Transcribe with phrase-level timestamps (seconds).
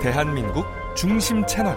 [0.00, 0.64] 대한민국
[0.96, 1.76] 중심 채널.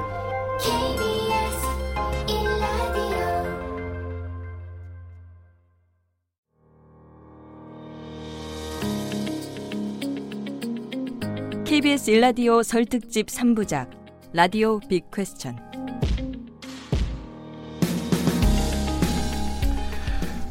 [11.66, 12.62] KBS 일라디오.
[12.62, 13.90] 설특집 3부작
[14.34, 15.58] 라디오 빅 퀘스천.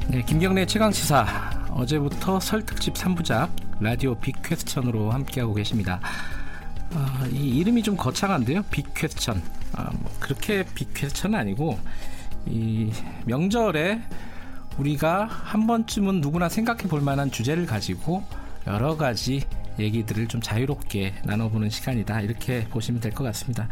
[0.08, 1.24] 네, 김경래 최강 시사.
[1.70, 3.48] 어제부터 설특집 3부작
[3.80, 6.00] 라디오 빅 퀘스천으로 함께하고 계십니다.
[6.92, 8.62] 아, 이 이름이 좀 거창한데요.
[8.70, 9.42] 빅 퀘스천.
[9.74, 11.78] 아, 뭐 그렇게 빅 퀘스천은 아니고
[12.46, 12.90] 이
[13.26, 14.00] 명절에
[14.78, 18.24] 우리가 한 번쯤은 누구나 생각해 볼 만한 주제를 가지고
[18.66, 19.42] 여러 가지
[19.78, 22.20] 얘기들을 좀 자유롭게 나눠보는 시간이다.
[22.22, 23.68] 이렇게 보시면 될 것 같습니다.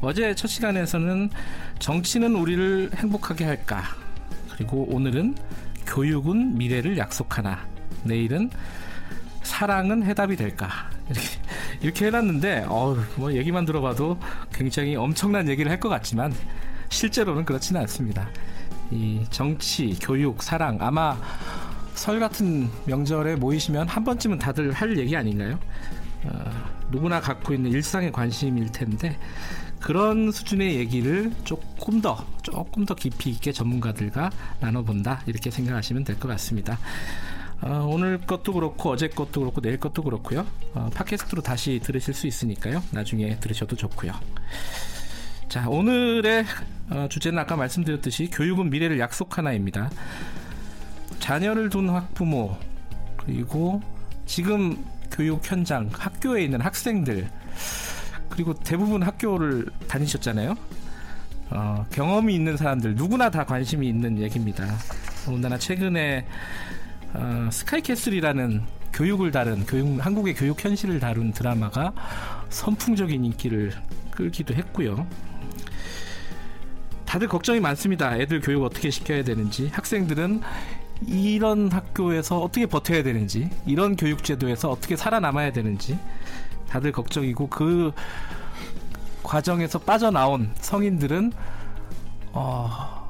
[0.00, 1.30] 어제 첫 시간에서는
[1.78, 3.82] 정치는 우리를 행복하게 할까?
[4.54, 5.36] 그리고 오늘은
[5.86, 7.66] 교육은 미래를 약속하나?
[8.04, 8.50] 내일은
[9.42, 10.68] 사랑은 해답이 될까?
[11.10, 11.28] 이렇게,
[11.80, 14.18] 이렇게 해놨는데, 어, 뭐 얘기만 들어봐도
[14.52, 16.34] 굉장히 엄청난 얘기를 할 것 같지만,
[16.90, 18.28] 실제로는 그렇지는 않습니다.
[18.90, 21.16] 이 정치, 교육, 사랑, 아마
[21.94, 25.58] 설 같은 명절에 모이시면 한 번쯤은 다들 할 얘기 아닌가요?
[26.24, 26.50] 어,
[26.90, 29.16] 누구나 갖고 있는 일상의 관심일 텐데
[29.80, 36.28] 그런 수준의 얘기를 조금 더 조금 더 깊이 있게 전문가들과 나눠본다 이렇게 생각하시면 될 것
[36.28, 36.78] 같습니다.
[37.62, 40.46] 어, 오늘 것도 그렇고 어제 것도 그렇고 내일 것도 그렇고요.
[40.74, 42.82] 어, 팟캐스트로 다시 들으실 수 있으니까요.
[42.90, 44.12] 나중에 들으셔도 좋고요.
[45.48, 46.44] 자 오늘의
[46.90, 49.90] 어, 주제는 아까 말씀드렸듯이 교육은 미래를 약속하나입니다.
[51.18, 52.56] 자녀를 둔 학부모
[53.16, 53.82] 그리고
[54.26, 57.28] 지금 교육 현장 학교에 있는 학생들
[58.30, 60.56] 그리고 대부분 학교를 다니셨잖아요.
[61.50, 64.66] 어, 경험이 있는 사람들 누구나 다 관심이 있는 얘기입니다.
[65.24, 66.24] 더군다나 최근에
[67.14, 71.92] 어, 스카이캐슬이라는 교육을 다룬 교육 한국의 교육 현실을 다룬 드라마가
[72.48, 73.72] 선풍적인 인기를
[74.10, 75.06] 끌기도 했고요.
[77.04, 78.16] 다들 걱정이 많습니다.
[78.16, 80.42] 애들 교육 어떻게 시켜야 되는지 학생들은
[81.06, 85.98] 이런 학교에서 어떻게 버텨야 되는지 이런 교육 제도에서 어떻게 살아남아야 되는지
[86.68, 87.92] 다들 걱정이고 그
[89.22, 91.32] 과정에서 빠져나온 성인들은
[92.32, 93.08] 어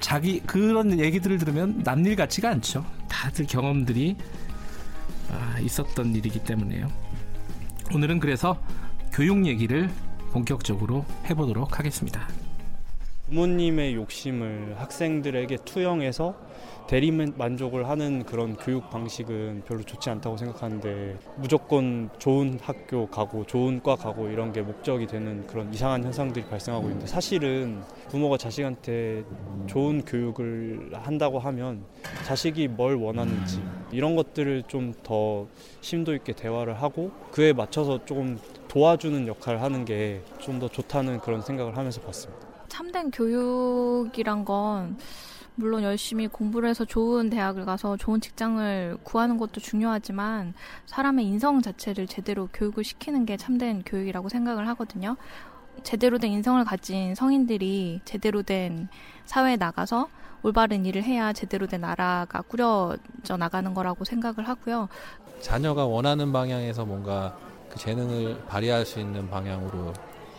[0.00, 2.84] 자기 그런 얘기들을 들으면 남일 같지가 않죠.
[3.08, 4.16] 다들 경험들이
[5.30, 6.88] 아, 있었던 일이기 때문에요.
[7.94, 8.60] 오늘은 그래서
[9.12, 9.90] 교육 얘기를
[10.32, 12.28] 본격적으로 해보도록 하겠습니다.
[13.28, 16.34] 부모님의 욕심을 학생들에게 투영해서
[16.88, 23.82] 대리 만족을 하는 그런 교육 방식은 별로 좋지 않다고 생각하는데 무조건 좋은 학교 가고 좋은
[23.82, 29.22] 과 가고 이런 게 목적이 되는 그런 이상한 현상들이 발생하고 있는데 사실은 부모가 자식한테
[29.66, 31.84] 좋은 교육을 한다고 하면
[32.24, 33.62] 자식이 뭘 원하는지
[33.92, 35.46] 이런 것들을 좀 더
[35.82, 38.38] 심도 있게 대화를 하고 그에 맞춰서 조금
[38.68, 42.46] 도와주는 역할을 하는 게 좀 더 좋다는 그런 생각을 하면서 봤습니다.
[42.68, 44.96] 참된 교육이란 건
[45.58, 50.54] 물론 열심히 공부를 해서 좋은 대학을 가서 좋은 직장을 구하는 것도 중요하지만
[50.86, 55.16] 사람의 인성 자체를 제대로 교육을 시키는 게 참된 교육이라고 생각을 하거든요.
[55.82, 58.88] 제대로 된 인성을 가진 성인들이 제대로 된
[59.24, 60.08] 사회에 나가서
[60.44, 64.88] 올바른 일을 해야 제대로 된 나라가 꾸려져 나가는 거라고 생각을 하고요.
[65.40, 67.36] 자녀가 원하는 방향에서 뭔가
[67.68, 69.92] 그 재능을 발휘할 수 있는 방향으로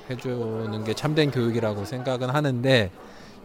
[0.10, 2.90] 해주는 게 참된 교육이라고 생각은 하는데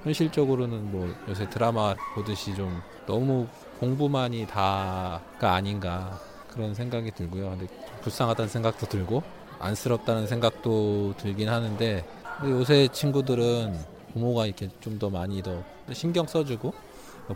[0.05, 3.47] 현실적으로는 뭐 요새 드라마 보듯이 좀 너무
[3.81, 7.51] 공부만이 다가 아닌가 그런 생각이 들고요.
[7.51, 7.67] 근데
[8.03, 9.23] 불쌍하다는 생각도 들고
[9.59, 12.05] 안쓰럽다는 생각도 들긴 하는데
[12.45, 13.77] 요새 친구들은
[14.13, 16.73] 부모가 이렇게 좀 더 많이 더 신경 써주고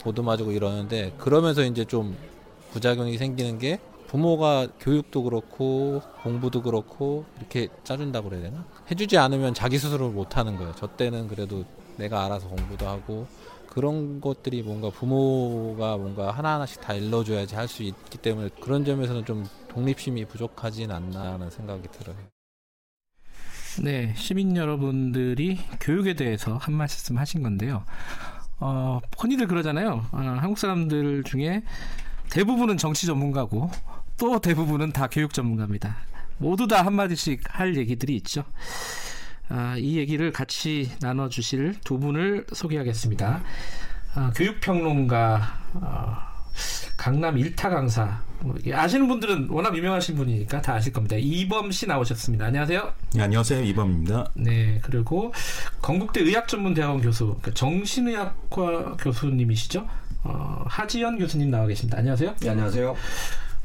[0.03, 2.17] 보듬어주고 이러는데 그러면서 이제 좀
[2.73, 8.65] 부작용이 생기는 게 부모가 교육도 그렇고 공부도 그렇고 이렇게 짜준다고 그래야 되나?
[8.91, 10.73] 해주지 않으면 자기 스스로 못 하는 거예요.
[10.77, 11.65] 저 때는 그래도
[11.98, 13.26] 내가 알아서 공부도 하고
[13.69, 19.47] 그런 것들이 뭔가 부모가 뭔가 하나하나씩 다 일러줘야지 할 수 있기 때문에 그런 점에서는 좀
[19.69, 22.17] 독립심이 부족하진 않나 하는 생각이 들어요.
[23.82, 27.84] 네, 시민 여러분들이 교육에 대해서 한 말씀 하신 건데요.
[28.58, 30.06] 어, 흔히들 그러잖아요.
[30.11, 31.62] 어, 한국 사람들 중에
[32.31, 33.70] 대부분은 정치 전문가고
[34.17, 35.96] 또 대부분은 다 교육 전문가입니다.
[36.38, 38.44] 모두 다 한마디씩 할 얘기들이 있죠.
[39.49, 43.43] 아, 이 얘기를 같이 나눠주실 두 분을 소개하겠습니다.
[44.15, 45.41] 아, 교육평론가
[45.75, 46.17] 어,
[46.97, 51.17] 강남 일타 강사 뭐, 아시는 분들은 워낙 유명하신 분이니까 다 아실 겁니다.
[51.19, 52.47] 이범 씨 나오셨습니다.
[52.47, 52.93] 안녕하세요.
[53.15, 53.62] 네, 안녕하세요.
[53.65, 54.31] 이범입니다.
[54.35, 55.33] 네, 그리고
[55.83, 59.87] 건국대 의학전문대학원 교수, 그러니까 정신의학과 교수님이시죠?
[60.25, 61.99] 어, 하지연 교수님 나와 계십니다.
[61.99, 62.35] 안녕하세요.
[62.41, 62.95] 네, 안녕하세요.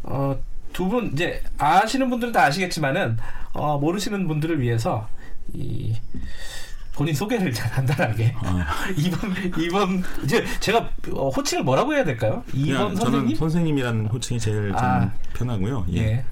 [0.03, 0.39] 어,
[0.71, 3.17] 두 분 이제 아시는 분들은 다 아시겠지만은
[3.53, 5.07] 어, 모르시는 분들을 위해서
[5.53, 5.95] 이
[6.93, 8.65] 본인 소개를 잘 간단하게 아,
[8.97, 12.43] 이번 이번 이제 제가 어, 호칭을 뭐라고 해야 될까요?
[12.53, 15.11] 이번 선생님 선생님이라는 호칭이 제일 좀 아.
[15.33, 15.85] 편하고요.
[15.93, 15.97] 예.
[15.97, 16.25] 예.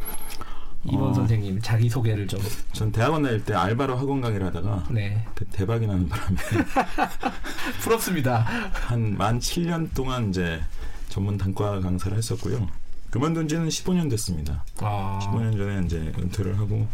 [0.86, 1.14] 이번 어.
[1.14, 2.40] 선생님 자기 소개를 좀
[2.74, 5.24] 전 대학원 다닐 때 알바로 학원 강의를 하다가 네.
[5.36, 6.38] 그 대박이 나는 바람에
[7.82, 8.46] 부럽습니다.
[8.74, 10.62] 한 만 7년 동안 이제
[11.10, 12.68] 전문 단과 강사를 했었고요.
[13.10, 14.64] 그만둔 지는 15년 됐습니다.
[14.80, 15.20] 아.
[15.24, 16.88] 15년 전에 이제 은퇴를 하고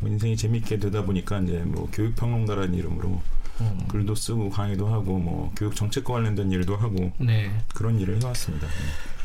[0.00, 3.20] 뭐 인생이 재밌게 되다 보니까 이제 뭐 교육평론가라는 이름으로
[3.60, 3.78] 음.
[3.88, 7.50] 글도 쓰고 강의도 하고 뭐 교육 정책과 관련된 일도 하고 네.
[7.74, 8.66] 그런 일을 해왔습니다.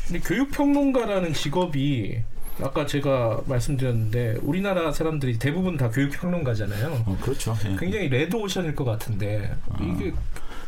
[0.06, 2.22] 근데 교육평론가라는 직업이
[2.60, 7.04] 아까 제가 말씀드렸는데 우리나라 사람들이 대부분 다 교육평론가잖아요.
[7.06, 7.56] 어, 그렇죠.
[7.64, 7.76] 예.
[7.78, 9.78] 굉장히 레드 오션일 것 같은데 아.
[9.82, 10.12] 이게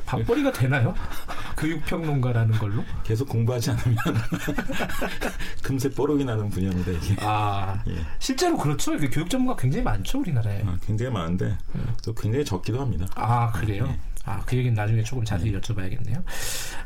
[0.06, 0.94] 밥벌이가 되나요?
[1.56, 2.84] 교육평론가라는 걸로?
[3.04, 3.96] 계속 공부하지 않으면
[5.62, 7.16] 금세 뽀록이 나는 분야입니다 이게.
[7.20, 7.96] 아 예.
[8.18, 8.96] 실제로 그렇죠.
[8.96, 10.62] 교육 전문가 굉장히 많죠 우리나라에.
[10.66, 11.56] 아, 굉장히 많은데
[12.02, 13.06] 또 굉장히 적기도 합니다.
[13.14, 13.86] 아 그래요?
[13.86, 13.98] 네.
[14.26, 16.22] 아 그 얘기는 나중에 조금 자세히 여쭤봐야겠네요.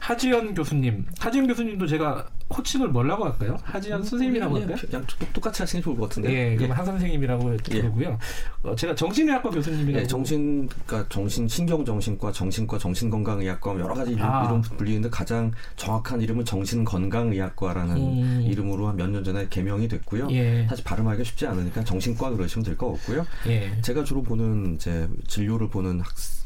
[0.01, 2.27] 하지연 교수님, 하지연 교수님도 제가
[2.57, 3.57] 호칭을 뭐라고 할까요?
[3.63, 4.77] 하지연 선생님이라고 할까요?
[4.93, 6.33] 양 똑- 똑같이 하시는 게 좋을 것 같은데.
[6.53, 7.57] 예, 그럼 한 선생님이라고 예.
[7.59, 8.19] 부르고요.
[8.63, 10.03] 어, 제가 정신의학과 교수님이라고.
[10.03, 14.45] 예, 정신, 그러니까 정신, 신경정신과, 정신과, 정신건강의학과 뭐 여러 가지 이름, 아.
[14.47, 18.43] 이름 불리는데 가장 정확한 이름은 정신건강의학과라는 음.
[18.47, 20.29] 이름으로 한 몇 년 전에 개명이 됐고요.
[20.33, 23.25] 예, 사실 발음하기가 쉽지 않으니까 정신과 그러시면 될 것 같고요.
[23.47, 23.73] 예.
[23.83, 26.39] 제가 주로 보는 이제 진료를 보는 학, 학- 실-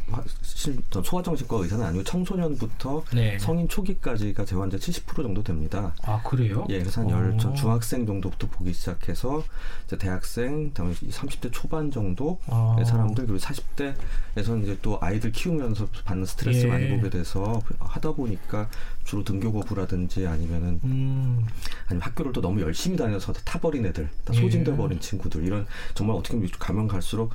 [1.02, 3.38] 소아정신과 의사는 아니고 청소년부터 네.
[3.38, 5.94] 성인 초기까지가 제 환자 70% 정도 됩니다.
[6.02, 6.66] 아 그래요?
[6.68, 7.36] 예, 그래서 한 열.
[7.54, 9.42] 중학생 정도부터 보기 시작해서
[9.86, 12.76] 이제 대학생, 그다음에 30대 초반 정도 아.
[12.78, 16.70] 의 사람들 그리고 40대에서는 이제 또 아이들 키우면서 받는 스트레스 예.
[16.70, 18.68] 많이 보게 돼서 하다 보니까
[19.04, 21.44] 주로 등교 거부라든지 아니면은 음,
[21.86, 24.40] 아니면 학교를 또 너무 열심히 다녀서 다 타버린 애들, 다 예.
[24.40, 27.32] 소진돼 버린 친구들 이런 정말 어떻게 보면 가면 갈수록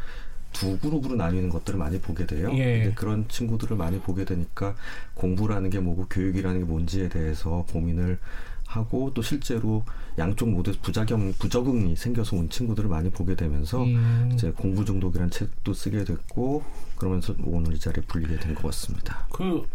[0.60, 2.50] 두 그룹으로 나뉘는 것들을 많이 보게 돼요.
[2.54, 2.80] 예.
[2.80, 4.76] 근데 그런 친구들을 많이 보게 되니까
[5.14, 8.18] 공부라는 게 뭐고 교육이라는 게 뭔지에 대해서 고민을
[8.66, 9.84] 하고 또 실제로
[10.18, 14.32] 양쪽 모두 부작용 부적응이 생겨서 온 친구들을 많이 보게 되면서 음.
[14.34, 16.64] 이제 공부 중독이라는 책도 쓰게 됐고
[16.98, 19.28] 그러면서 오늘 이 자리에 불리게 된 것 같습니다.
[19.32, 19.66] 그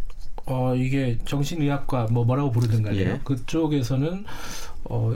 [0.44, 2.96] 어, 이게 정신의학과 뭐 뭐라고 부르든가요.
[2.96, 3.20] 예.
[3.24, 4.24] 그쪽에서는
[4.84, 5.14] 어,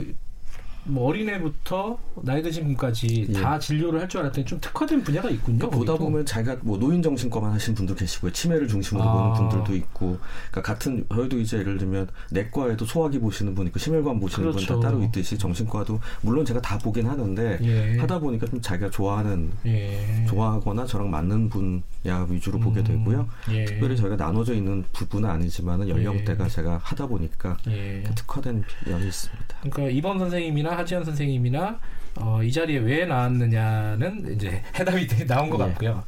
[0.87, 3.33] 뭐 어린애부터 나이 드신 분까지 예.
[3.33, 5.57] 다 진료를 할 줄 알았더니 좀 특화된 분야가 있군요.
[5.59, 5.95] 그러니까 보다.
[5.97, 9.13] 보면 자기가 뭐 노인 정신과만 하신 분도 계시고요, 치매를 중심으로 아.
[9.33, 10.17] 보는 분들도 있고,
[10.49, 14.79] 그러니까 같은 저희도 이제 예를 들면 내과에도 소화기 보시는 분 있고 심혈관 보시는 분 그렇죠.
[14.79, 17.97] 다 따로 있듯이 정신과도 물론 제가 다 보긴 하는데 예.
[17.99, 20.25] 하다 보니까 좀 자기가 좋아하는 예.
[20.29, 23.27] 좋아하거나 저랑 맞는 분 야 위주로 보게 음, 되고요.
[23.51, 23.65] 예.
[23.65, 26.49] 특별히 저희가 나눠져 있는 부분은 아니지만은 연령대가 예.
[26.49, 28.03] 제가 하다 보니까 예.
[28.15, 29.55] 특화된 면이 있습니다.
[29.69, 31.79] 그러니까 이번 선생님이나 하지연 선생님이나
[32.19, 35.69] 어, 이 자리에 왜 나왔느냐는 이제 해답이 나온 것 예.
[35.69, 36.03] 같고요.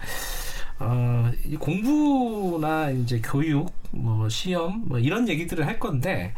[0.79, 6.33] 어, 이 공부나 이제 교육, 뭐 시험, 뭐 이런 얘기들을 할 건데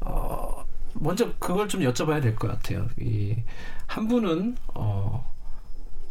[0.00, 0.64] 어,
[0.94, 2.88] 먼저 그걸 좀 여쭤봐야 될 것 같아요.
[3.00, 3.36] 이
[3.86, 5.30] 한 분은 어,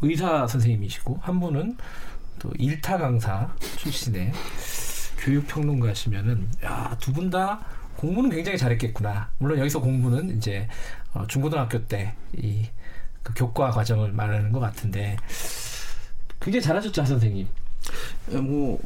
[0.02, 1.78] 의사 선생님이시고 한 분은
[2.42, 4.32] 또 일타 강사 출신의
[5.20, 7.62] 교육 평론가시면은 야두 분 다
[7.98, 9.30] 공부는 굉장히 잘했겠구나.
[9.38, 10.68] 물론 여기서 공부는 이제
[11.14, 12.68] 어, 중고등학교 때이
[13.22, 15.18] 그 교과 과정을 말하는 것 같은데
[16.40, 17.48] 굉장히 잘하셨죠, 하 선생님.
[18.32, 18.82] 예, 뭐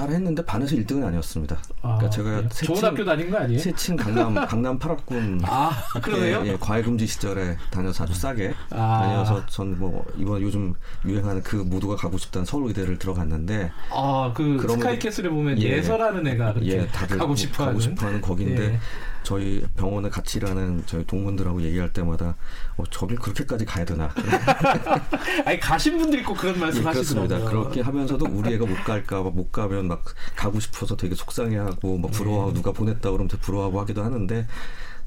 [0.00, 1.56] 잘했는데 반에서 1등은 아니었습니다.
[1.80, 2.48] 그러니까 제가 그래요?
[2.50, 3.58] 세친- 좋은 학교 다닌 거 아니에요?
[3.58, 5.70] 세친 강남 강남 8학군 아
[6.02, 6.42] 그러네요.
[6.44, 9.00] 예, 예, 과외 금지 시절에 다녀서 아주 싸게 아.
[9.02, 10.74] 다녀서 전 뭐 이번 요즘
[11.04, 15.76] 유행하는 그 모두가 가고 싶다는 서울의대를 들어갔는데 아그 스카이캐슬에 보면 예.
[15.78, 15.82] 예.
[15.82, 18.78] 설하는 애가 그렇게 예, 다들 가고 싶어하는 가고 싶어하는 거긴데 예.
[19.26, 22.36] 저희 병원에 같이 일하는 저희 동문들하고 얘기할 때마다
[22.76, 24.08] 어, 저길 그렇게까지 가야 되나?
[25.44, 27.26] 아니 가신 분들이 꼭 그런 예, 말씀하시더라고요.
[27.26, 27.50] 그렇습니다.
[27.50, 30.04] 그렇게 하면서도 우리 애가 못 갈까 봐못 가면 막
[30.36, 34.46] 가고 싶어서 되게 속상해하고 막 부러워하고 누가 보냈다 그러면 되게 부러워하고 하기도 하는데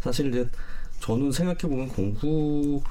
[0.01, 0.49] 사실 이제
[0.99, 2.83] 저는 생각해 보면 공부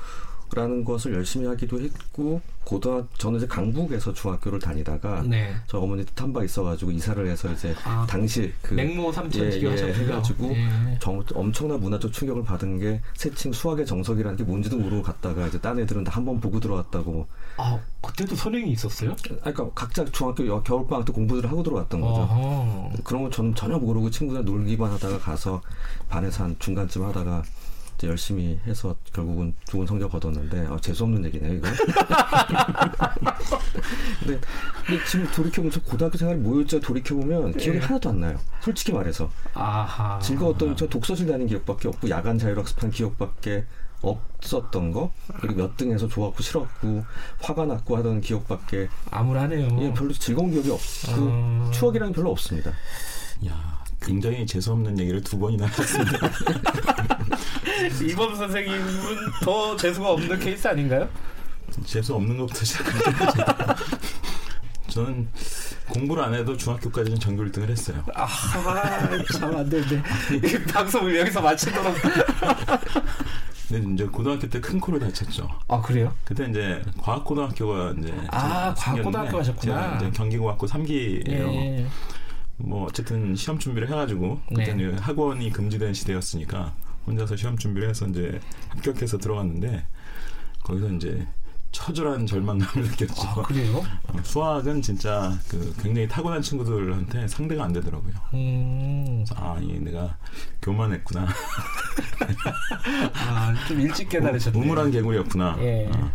[0.55, 5.55] 라는 것을 열심히 하기도 했고 고등학 저는 이제 강북에서 중학교를 다니다가 네.
[5.67, 9.93] 저 어머니 뜻한 바 있어가지고 이사를 해서 이제 아, 당시 그 맹모 삼천 예, 예.
[9.95, 10.99] 해가지고 예.
[11.01, 15.79] 정, 엄청난 문화적 충격을 받은 게 세칭 수학의 정석이라는 게 뭔지도 모르고 갔다가 이제 딴
[15.79, 17.27] 애들은 다 한 번 보고 들어왔다고.
[17.57, 19.13] 아 그때도 선행이 있었어요?
[19.13, 19.17] 아,
[19.53, 22.21] 그러니까 각자 중학교 여- 겨울방학 때 공부를 하고 들어왔던 거죠.
[22.23, 22.91] 어허.
[23.05, 25.63] 그런 거 저는 전혀 모르고 친구들 놀기만 하다가 가서
[26.09, 27.43] 반에서 한 중간쯤 하다가
[28.07, 31.69] 열심히 해서 결국은 좋은 성적 거뒀는데 아, 재수 없는 얘기네요 이거.
[34.21, 34.41] 근데,
[34.87, 38.39] 근데 지금 돌이켜보면 저 고등학교 생활이 뭐였지 돌이켜보면 기억이 하나도 안 나요.
[38.61, 39.31] 솔직히 말해서.
[39.55, 40.19] 아하.
[40.21, 43.65] 즐거웠던 저 독서실 다닌 기억밖에 없고 야간 자율학습한 기억밖에
[44.01, 47.05] 없었던 거 그리고 몇 등에서 좋았고 싫었고
[47.41, 49.83] 화가 났고 하던 기억밖에 암울하네요.
[49.83, 50.79] 예, 별로 즐거운 기억이 없,
[51.15, 51.71] 그 아.
[51.73, 52.71] 추억이랑 별로 없습니다.
[53.47, 53.78] 야,
[54.09, 56.31] 굉장히 재수 없는 얘기를 두 번이나 했습니다.
[58.03, 58.83] 이범 선생님은
[59.45, 61.07] 더 재수가 없는 케이스 아닌가요?
[61.85, 63.77] 재수 없는 것부터 시작합니다.
[64.89, 65.29] 저는
[65.91, 68.03] 공부를 안 해도 중학교까지는 전교 1등을 했어요.
[68.15, 68.27] 아,
[69.35, 70.03] 참안 되는데.
[70.33, 71.95] 이 방송을 여기서 마치도록.
[73.69, 75.47] 근데 이제 고등학교 때 큰 코를 다쳤죠.
[75.69, 76.15] 아, 그래요?
[76.25, 79.61] 그때 이제 과학고등학교가 이제 아, 과학고등학교 가셨구나.
[79.83, 81.29] 제가 이제 경기고학고 3기예요.
[81.55, 81.87] 예.
[82.59, 85.01] 뭐 어쨌든 시험 준비를 해가지고 그때는 네.
[85.01, 86.75] 학원이 금지된 시대였으니까
[87.07, 89.87] 혼자서 시험 준비를 해서 이제 합격해서 들어갔는데
[90.63, 91.27] 거기서 이제
[91.71, 93.29] 처절한 절망감을 느꼈죠.
[93.29, 93.77] 아, 그래요?
[94.09, 98.13] 어, 수학은 진짜 그 굉장히 타고난 친구들한테 상대가 안 되더라고요.
[98.35, 99.25] 음.
[99.37, 100.17] 아, 이 내가
[100.63, 101.27] 교만했구나.
[103.15, 104.59] 아, 좀 일찍 깨달으셨네.
[104.59, 105.57] 우물한 개구리였구나.
[105.61, 105.91] 예.
[105.95, 106.11] 어,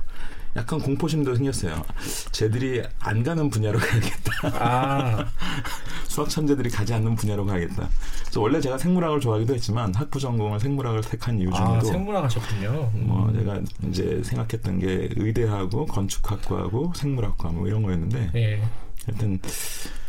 [0.56, 1.84] 약간 공포심도 생겼어요.
[2.32, 4.32] 쟤들이 안 가는 분야로 가야겠다.
[4.60, 5.26] 아,
[6.08, 7.90] 수학 천재들이 가지 않는 분야로 가야겠다.
[8.22, 12.92] 그래서 원래 제가 생물학을 좋아하기도 했지만 학부 전공을 생물학을 택한 이유 중에도 아 생물학 하셨군요.
[12.94, 13.04] 음.
[13.08, 18.62] 뭐 제가 이제 생각했던 게 의대하고 건축학과하고 생물학과 뭐 이런 거였는데 예.
[19.08, 19.40] 하여튼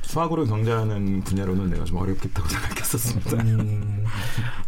[0.02, 3.42] 수학으로 경제하는 분야로는 내가 좀 어렵겠다고 생각했었습니다.
[3.42, 4.04] 음,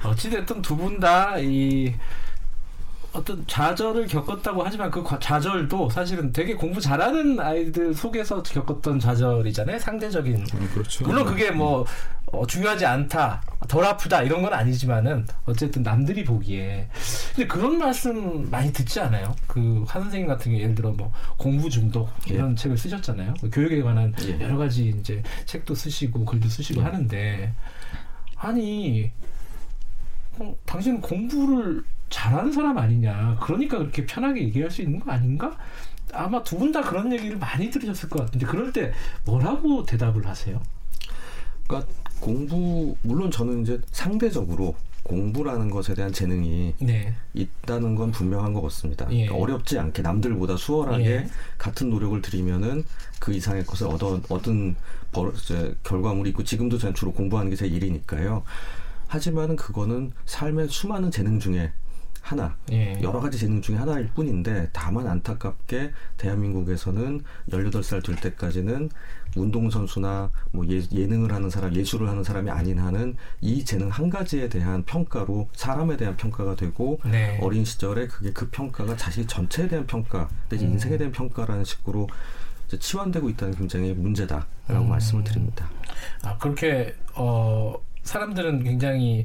[0.03, 1.93] 어찌됐든 두 분 다 이
[3.17, 9.79] 어떤 좌절을 겪었다고 하지만 그 과- 좌절도 사실은 되게 공부 잘하는 아이들 속에서 겪었던 좌절이잖아요.
[9.79, 10.37] 상대적인.
[10.43, 11.05] 어, 그렇죠.
[11.07, 11.85] 물론 그게 뭐
[12.33, 16.89] 어, 중요하지 않다, 덜 아프다 이런 건 아니지만은 어쨌든 남들이 보기에
[17.35, 19.35] 근데 그런 말씀 많이 듣지 않아요?
[19.47, 23.35] 그 한 선생님 같은 경우 예를 들어 뭐 공부 중독 이런 책을 쓰셨잖아요.
[23.41, 24.41] 그 교육에 관한 예.
[24.41, 27.53] 여러 가지 이제 책도 쓰시고 글도 쓰시고 하는데
[28.37, 29.11] 아니
[30.39, 35.57] 어, 당신은 공부를 잘하는 사람 아니냐 그러니까 그렇게 편하게 얘기할 수 있는 거 아닌가?
[36.13, 38.93] 아마 두 분 다 그런 얘기를 많이 들으셨을 것 같은데 그럴 때
[39.25, 40.63] 뭐라고 대답을 하세요?
[41.67, 41.91] 그러니까
[42.21, 47.15] 공부 물론 저는 이제 상대적으로 공부라는 것에 대한 재능이 네.
[47.35, 49.07] 있다는 건 분명한 것 같습니다.
[49.11, 49.27] 예.
[49.27, 51.27] 그러니까 어렵지 않게 남들보다 수월하게 예.
[51.59, 52.85] 같은 노력을 들이면은
[53.21, 54.75] 그 이상의 것을 얻어 얻은
[55.13, 55.33] 벌,
[55.85, 58.43] 결과물이 있고 지금도 저는 주로 공부하는 게 제 일이니까요.
[59.17, 61.73] 하지만은 그거는 삶의 수많은 재능 중에
[62.21, 62.99] 하나, 예.
[63.03, 67.21] 여러 가지 재능 중에 하나일 뿐인데 다만 안타깝게 대한민국에서는
[67.51, 68.91] 18살 될 때까지는
[69.37, 74.49] 운동선수나 뭐 예, 예능을 하는 사람, 예술을 하는 사람이 아닌 한은 이 재능 한 가지에
[74.49, 77.39] 대한 평가로 사람에 대한 평가가 되고 네.
[77.41, 80.73] 어린 시절에 그게 그 평가가 자식 전체에 대한 평가, 내 음.
[80.73, 82.09] 인생에 대한 평가라는 식으로
[82.77, 84.89] 치환되고 있다는 게 굉장히 문제다라고 음.
[84.89, 85.71] 말씀을 드립니다.
[86.23, 89.25] 아, 그렇게 어 사람들은 굉장히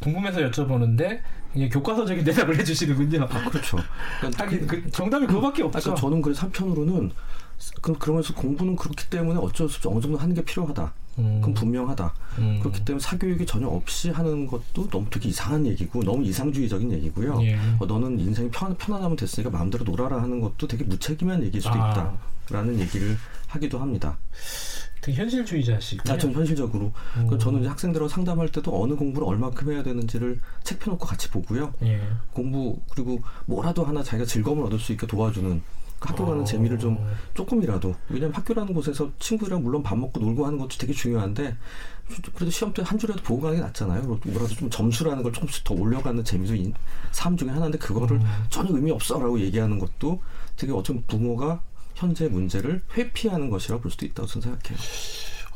[0.00, 1.20] 궁금해서 여쭤보는데
[1.72, 3.26] 교과서적인 대답을 해주시는군요.
[3.50, 3.78] 그렇죠.
[4.20, 5.80] 그러니까 하긴 그 정답이 그거밖에 없죠.
[5.80, 7.10] 그러니까 저는 그래서 한편으로는
[7.80, 10.92] 그 그러면서 공부는 그렇기 때문에 어쩔 수 없이 어느 정도 하는 게 필요하다.
[11.18, 11.40] 음.
[11.40, 12.14] 그건 분명하다.
[12.38, 12.58] 음.
[12.60, 17.42] 그렇기 때문에 사교육이 전혀 없이 하는 것도 너무 되게 이상한 얘기고 너무 이상주의적인 얘기고요.
[17.42, 17.58] 예.
[17.80, 22.16] 어, 너는 인생이 편, 편안하면 됐으니까 마음대로 놀아라 하는 것도 되게 무책임한 얘기일 수도 아.
[22.46, 23.16] 있다라는 얘기를
[23.48, 24.18] 하기도 합니다.
[25.00, 26.12] 되게 현실주의자시고.
[26.12, 27.26] 아, 전 현실적으로 음.
[27.28, 31.72] 그 저는 이제 학생들하고 상담할 때도 어느 공부를 얼마큼 해야 되는지를 책 펴놓고 같이 보고요.
[31.82, 32.00] 예.
[32.32, 35.62] 공부 그리고 뭐라도 하나 자기가 즐거움을 얻을 수 있게 도와주는
[36.00, 36.44] 그 학교 가는 어.
[36.44, 36.96] 재미를 좀
[37.34, 41.56] 조금이라도 왜냐면 학교라는 곳에서 친구들이랑 물론 밥 먹고 놀고 하는 것도 되게 중요한데
[42.34, 44.02] 그래도 시험 때 한 줄이라도 보고 가는 게 낫잖아요.
[44.02, 46.72] 뭐라도 좀 점수라는 걸 조금씩 더 올려가는 재미도 인-
[47.10, 50.20] 삶 중에 하나인데 그거를 전혀 의미 없어라고 얘기하는 것도
[50.56, 51.60] 되게 어떤 부모가
[51.98, 54.78] 현재 문제를 회피하는 것이라 볼 수도 있다고 저는 생각해요.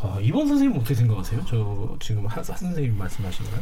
[0.01, 1.45] 어, 이번 선생님 어떻게 생각하세요?
[1.47, 3.61] 저 지금 한, 한 선생님 말씀하신 거요?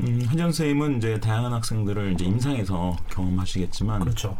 [0.00, 4.38] 음, 현정 선생님은 이제 다양한 학생들을 이제 임상에서 경험하시겠지만 그렇죠.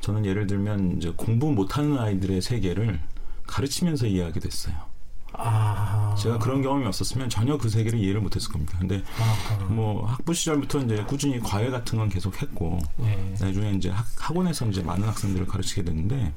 [0.00, 3.00] 저는 예를 들면 이제 공부 못하는 아이들의 세계를
[3.46, 4.74] 가르치면서 이해하게 됐어요.
[5.32, 6.14] 아.
[6.18, 8.78] 제가 그런 경험이 없었으면 전혀 그 세계를 이해를 못했을 겁니다.
[8.80, 9.64] 근데 아하.
[9.66, 13.34] 뭐 학부 시절부터 이제 꾸준히 과외 같은 건 계속 했고 예.
[13.38, 16.32] 나중에 이제 학, 학원에서 이제 많은 학생들을 가르치게 됐는데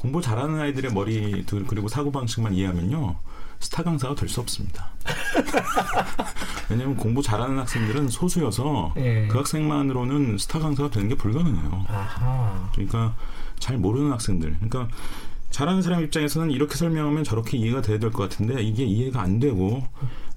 [0.00, 3.16] 공부 잘하는 아이들의 머리들 그리고 사고 방식만 이해하면요
[3.58, 4.88] 스타 강사가 될 수 없습니다.
[6.70, 9.26] 왜냐하면 공부 잘하는 학생들은 소수여서 예.
[9.28, 11.84] 그 학생만으로는 스타 강사가 되는 게 불가능해요.
[11.88, 12.70] 아하.
[12.72, 13.14] 그러니까
[13.58, 14.56] 잘 모르는 학생들.
[14.60, 14.88] 그러니까
[15.50, 19.86] 잘하는 사람 입장에서는 이렇게 설명하면 저렇게 이해가 돼야 될 것 같은데 이게 이해가 안 되고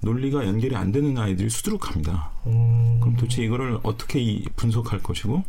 [0.02, 2.30] 논리가 연결이 안 되는 아이들이 수두룩합니다.
[2.48, 2.98] 음.
[3.00, 5.42] 그럼 도대체 이거를 어떻게 이- 분석할 것이고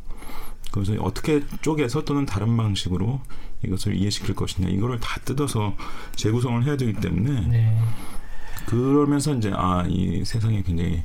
[0.72, 3.22] 그래서 어떻게 쪼개서 또는 다른 방식으로
[3.64, 5.76] 이것을 이해시킬 것이냐 이거를 다 뜯어서
[6.16, 7.80] 재구성을 해야 되기 때문에 네.
[8.66, 11.02] 그러면서 이제 아 이 세상에 굉장히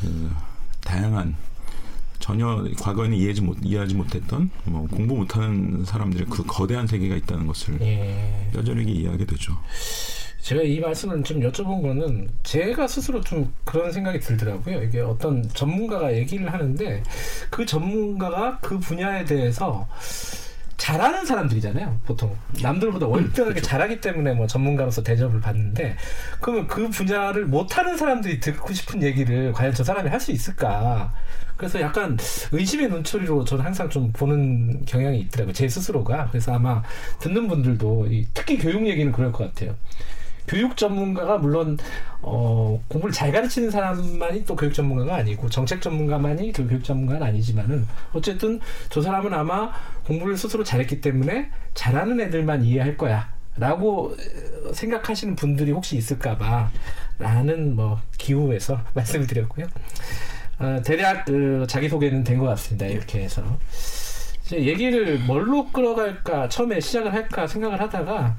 [0.00, 0.30] 그
[0.80, 1.36] 다양한
[2.18, 7.80] 전혀 과거에는 이해하지 못 이해하지 못했던 뭐 공부 못하는 사람들의 그 거대한 세계가 있다는 것을
[7.80, 8.50] 예.
[8.52, 9.58] 뼈저리게 이해하게 되죠.
[10.42, 14.82] 제가 이 말씀을 좀 여쭤본 거는 제가 스스로 좀 그런 생각이 들더라고요.
[14.82, 17.02] 이게 어떤 전문가가 얘기를 하는데
[17.48, 19.86] 그 전문가가 그 분야에 대해서
[20.78, 22.00] 잘하는 사람들이잖아요.
[22.04, 25.94] 보통 남들보다 월등하게 잘하기 때문에 뭐 전문가로서 대접을 받는데
[26.40, 31.14] 그러면 그 분야를 못하는 사람들이 듣고 싶은 얘기를 과연 저 사람이 할 수 있을까?
[31.56, 32.18] 그래서 약간
[32.50, 35.52] 의심의 눈초리로 저는 항상 좀 보는 경향이 있더라고요.
[35.52, 36.26] 제 스스로가.
[36.32, 36.82] 그래서 아마
[37.20, 39.76] 듣는 분들도 이- 특히 교육 얘기는 그럴 것 같아요.
[40.52, 41.78] 교육 전문가가 물론
[42.20, 47.86] 어, 공부를 잘 가르치는 사람만이 또 교육 전문가가 아니고 정책 전문가만이 그 교육 전문가는 아니지만은
[48.12, 49.72] 어쨌든 저 사람은 아마
[50.04, 54.14] 공부를 스스로 잘했기 때문에 잘하는 애들만 이해할 거야 라고
[54.68, 56.70] 어, 생각하시는 분들이 혹시 있을까봐
[57.18, 59.66] 라는 뭐 기호에서 말씀을 드렸고요.
[60.58, 62.84] 어, 대략 그 자기 소개는 된 것 같습니다.
[62.86, 63.42] 이렇게 해서
[64.44, 68.36] 이제 얘기를 뭘로 끌어갈까 처음에 시작을 할까 생각을 하다가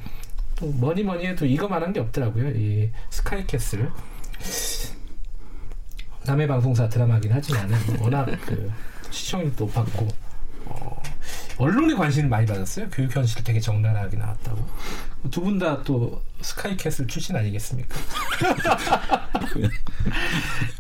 [0.56, 2.50] 또 뭐니 뭐니 해도 이거만한 게 없더라고요.
[2.52, 3.90] 이 스카이캐슬
[6.26, 8.72] 남의 방송사 드라마긴 하지만은 워낙 그
[9.10, 10.08] 시청률도 높았고
[10.66, 11.02] 어,
[11.58, 12.88] 언론의 관심을 많이 받았어요.
[12.92, 14.66] 교육 현실 되게 적나라하게 나왔다고.
[15.32, 17.96] 두 분 다 또 스카이캐슬 출신 아니겠습니까?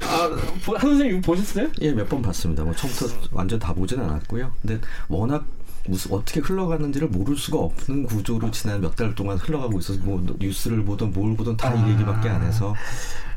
[0.02, 0.30] 아,
[0.66, 1.70] 보- 한 선생님 보셨어요?
[1.82, 2.64] 예, 몇 번 봤습니다.
[2.64, 4.52] 뭐 처음부터 완전 다 보진 않았고요.
[4.62, 5.46] 근데 워낙
[5.88, 10.84] 무슨 어떻게 흘러가는지를 모를 수가 없는 구조로 지난 몇 달 동안 흘러가고 있어서 뭐 뉴스를
[10.86, 11.74] 보든 뭘 보든 다 아.
[11.74, 12.74] 이 얘기밖에 안 해서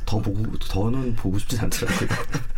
[0.07, 2.09] 더 보고 더는 보고 싶지 않더라고요.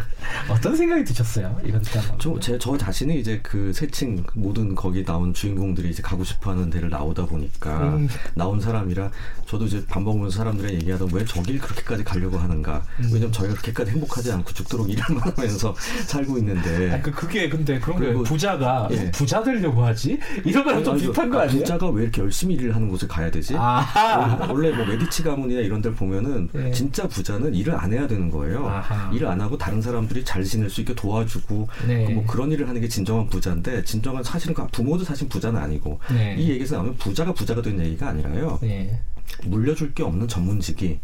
[0.50, 1.58] 어떤 생각이 드셨어요?
[1.64, 2.08] 이런 드라마.
[2.18, 6.70] 저, 제, 저 자신이 이제 그 세칭 모든 거기 나온 주인공들이 이제 가고 싶어 하는
[6.70, 8.08] 데를 나오다 보니까 음.
[8.34, 9.10] 나온 사람이라
[9.46, 12.82] 저도 이제 밥 먹으면서 사람들이 얘기하다 왜 저길 그렇게까지 가려고 하는가.
[13.00, 13.04] 음.
[13.12, 15.74] 왜냐면 저희가 그렇게까지 행복하지 않고 죽도록 일만 하면서
[16.06, 16.92] 살고 있는데.
[16.94, 17.98] 아, 그, 그게 근데 그런.
[17.98, 19.10] 그리고- 부자가 예.
[19.10, 20.18] 부자 되려고 하지?
[20.44, 21.60] 이런 거랑 좀 비슷한 거 아, 아니에요?
[21.62, 23.56] 부자가 왜 이렇게 열심히 일을 하는 곳에 가야 되지?
[23.56, 24.46] 아하.
[24.52, 26.70] 원래 뭐 메디치 가문이나 이런 데를 보면은 예.
[26.70, 28.66] 진짜 부자 는 일을 안 해야 되는 거예요.
[28.66, 29.12] 아하.
[29.12, 32.12] 일을 안 하고 다른 사람들이 잘 지낼 수 있게 도와주고 네.
[32.12, 36.34] 뭐 그런 일을 하는 게 진정한 부자인데 진정한 사실은 그 부모도 사실 부자는 아니고 네.
[36.36, 38.58] 이 얘기에서 나오면 부자가 부자가 된 얘기가 아니라요.
[38.60, 39.00] 네.
[39.44, 40.98] 물려줄 게 없는 전문직이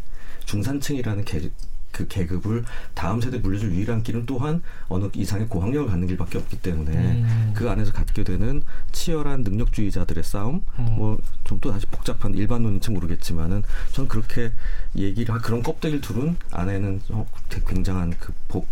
[0.45, 1.49] 중산층이라는 계,
[1.95, 6.91] 그 계급을 다음 세대에 물려줄 유일한 길은 또한 어느 이상의 고학력을 갖는 길밖에 없기 때문에
[6.93, 7.53] 음.
[7.55, 10.85] 그 안에서 갖게 되는 치열한 능력주의자들의 싸움 음.
[10.97, 14.51] 뭐좀 또 다시 복잡한 일반론인지 모르겠지만은 전 그렇게
[14.97, 17.25] 얘기를 하- 그런 껍데기를 두른 안에는 어,
[17.65, 18.65] 굉장한 그 보-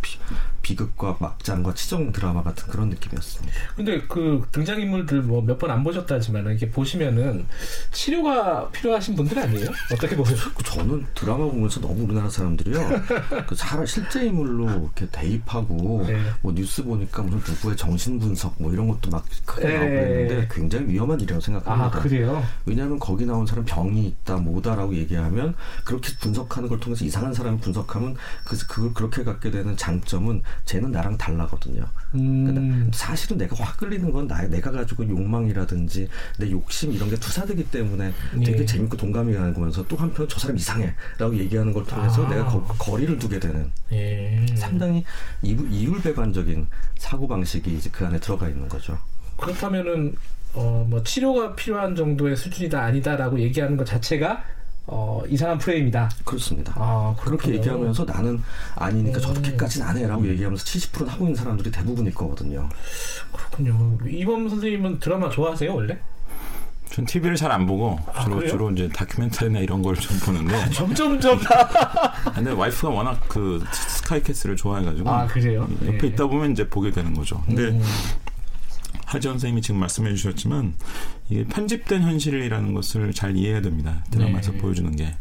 [0.63, 3.53] 비, 비극과 막장과 치정 드라마 같은 그런 느낌이었습니다.
[3.75, 7.45] 근데 그 등장인물들 뭐 몇 번 안 보셨다지만 이렇게 보시면은
[7.91, 9.69] 치료가 필요하신 분들 아니에요?
[9.93, 10.37] 어떻게 보세요?
[10.55, 12.79] 그 저는 드라마 보면서 너무 우리나라 사람들이요.
[13.47, 16.19] 그 사람 실제 인물로 이렇게 대입하고 네.
[16.41, 19.77] 뭐 뉴스 보니까 무슨 누구의 정신 분석 뭐 이런 것도 막 크게 네.
[19.77, 21.99] 나오고 있는데 굉장히 위험한 일이라고 아 생각합니다.
[21.99, 22.43] 그래요?
[22.65, 28.15] 왜냐하면 거기 나온 사람 병이 있다 뭐다라고 얘기하면 그렇게 분석하는 걸 통해서 이상한 사람을 분석하면
[28.45, 31.85] 그 그걸 그렇게 갖게 되는 장점은 쟤는 나랑 달라거든요.
[32.15, 32.45] 음.
[32.45, 36.07] 그러니까 사실은 내가 확 끌리는 건 나, 내가 가지고 욕망이라든지
[36.39, 38.13] 내 욕심 이런 게 투사되기 때문에
[38.43, 38.65] 되게 예.
[38.65, 42.29] 재밌고 동감이 가는 거면서 또 한편 저 사람 이상해라고 얘기하는 걸 통해서 아.
[42.29, 44.45] 내가 거, 거리를 두게 되는 예.
[44.55, 45.03] 상당히
[45.41, 48.97] 이율, 이율배반적인 사고 방식이 이제 그 안에 들어가 있는 거죠.
[49.37, 50.15] 그렇다면은
[50.55, 54.43] 어 뭐 치료가 필요한 정도의 수준이다 아니다라고 얘기하는 것 자체가
[54.85, 56.09] 어 이상한 프레임이다.
[56.25, 56.73] 그렇습니다.
[56.75, 57.53] 아 그렇게.
[57.55, 58.41] 얘기하면서 나는
[58.75, 59.21] 아니니까 음.
[59.21, 62.67] 저렇게까지는 안 해라고 얘기하면서 70%는 하고 있는 사람들이 대부분일 거거든요.
[63.31, 63.97] 그렇군요.
[64.07, 65.97] 이범 선생님은 드라마 좋아하세요 원래?
[66.89, 68.45] 전 TV를 잘 안 보고 아, 주로?
[68.47, 71.39] 주로 이제 다큐멘터리나 이런 걸 좀 보는데 점점점
[72.35, 75.67] 근데 와이프가 워낙 그 스카이캐슬을 좋아해가지고 아 그래요?
[75.85, 76.07] 옆에 예.
[76.09, 77.41] 있다 보면 이제 보게 되는 거죠.
[77.47, 77.81] 근데 음.
[79.13, 80.73] 하지원 선생님이 지금 말씀해 주셨지만
[81.29, 84.03] 이게 편집된 현실이라는 것을 잘 이해해야 됩니다.
[84.09, 84.57] 드라마에서 네.
[84.57, 85.15] 보여주는 게.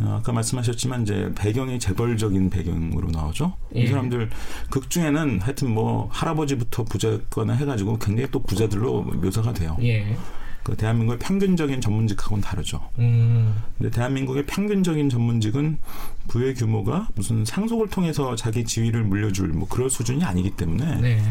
[0.00, 3.56] 어, 아까 말씀하셨지만 이제 배경이 재벌적인 배경으로 나오죠.
[3.76, 3.82] 예.
[3.82, 4.28] 이 사람들
[4.68, 9.76] 극 중에는 하여튼 뭐 할아버지부터 부자거나 해가지고 굉장히 또 부자들로 묘사가 돼요.
[9.82, 10.16] 예.
[10.64, 12.80] 그 대한민국의 평균적인 전문직하고는 다르죠.
[12.98, 13.54] 음.
[13.78, 15.78] 근데 대한민국의 평균적인 전문직은
[16.26, 21.22] 부의 규모가 무슨 상속을 통해서 자기 지위를 물려줄 뭐 그럴 수준이 아니기 때문에 네.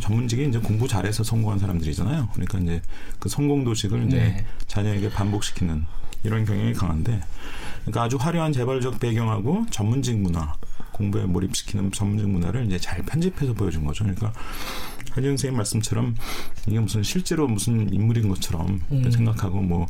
[0.00, 2.28] 전문직이 이제 공부 잘해서 성공한 사람들이잖아요.
[2.32, 2.82] 그러니까 이제
[3.18, 4.46] 그 성공 도식을 이제 네.
[4.66, 5.84] 자녀에게 반복시키는
[6.24, 7.20] 이런 경향이 강한데,
[7.82, 10.54] 그러니까 아주 화려한 재벌적 배경하고 전문직 문화,
[10.92, 14.04] 공부에 몰입시키는 전문직 문화를 이제 잘 편집해서 보여준 거죠.
[14.04, 14.32] 그러니까
[15.10, 16.14] 하지원 선생님 말씀처럼
[16.66, 19.10] 이게 무슨 실제로 무슨 인물인 것처럼 음.
[19.10, 19.86] 생각하고 뭐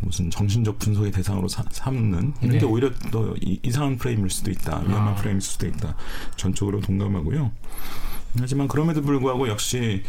[0.00, 2.58] 무슨 정신적 분석의 대상으로 사- 삼는 이런 네.
[2.58, 4.80] 게 오히려 더 이, 이상한 프레임일 수도 있다.
[4.80, 5.14] 위험한 아.
[5.14, 5.94] 프레임일 수도 있다.
[6.36, 7.52] 전적으로 동감하고요.
[8.38, 10.02] 하지만 그럼에도 불구하고 역시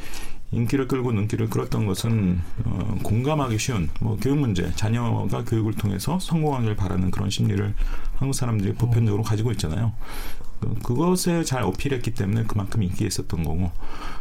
[0.51, 6.75] 인기를 끌고 눈길을 끌었던 것은 어, 공감하기 쉬운 뭐 교육 문제, 자녀가 교육을 통해서 성공하길
[6.75, 7.73] 바라는 그런 심리를
[8.17, 9.93] 한국 사람들이 보편적으로 가지고 있잖아요.
[10.59, 13.71] 그- 그것에 잘 어필했기 때문에 그만큼 인기 있었던 거고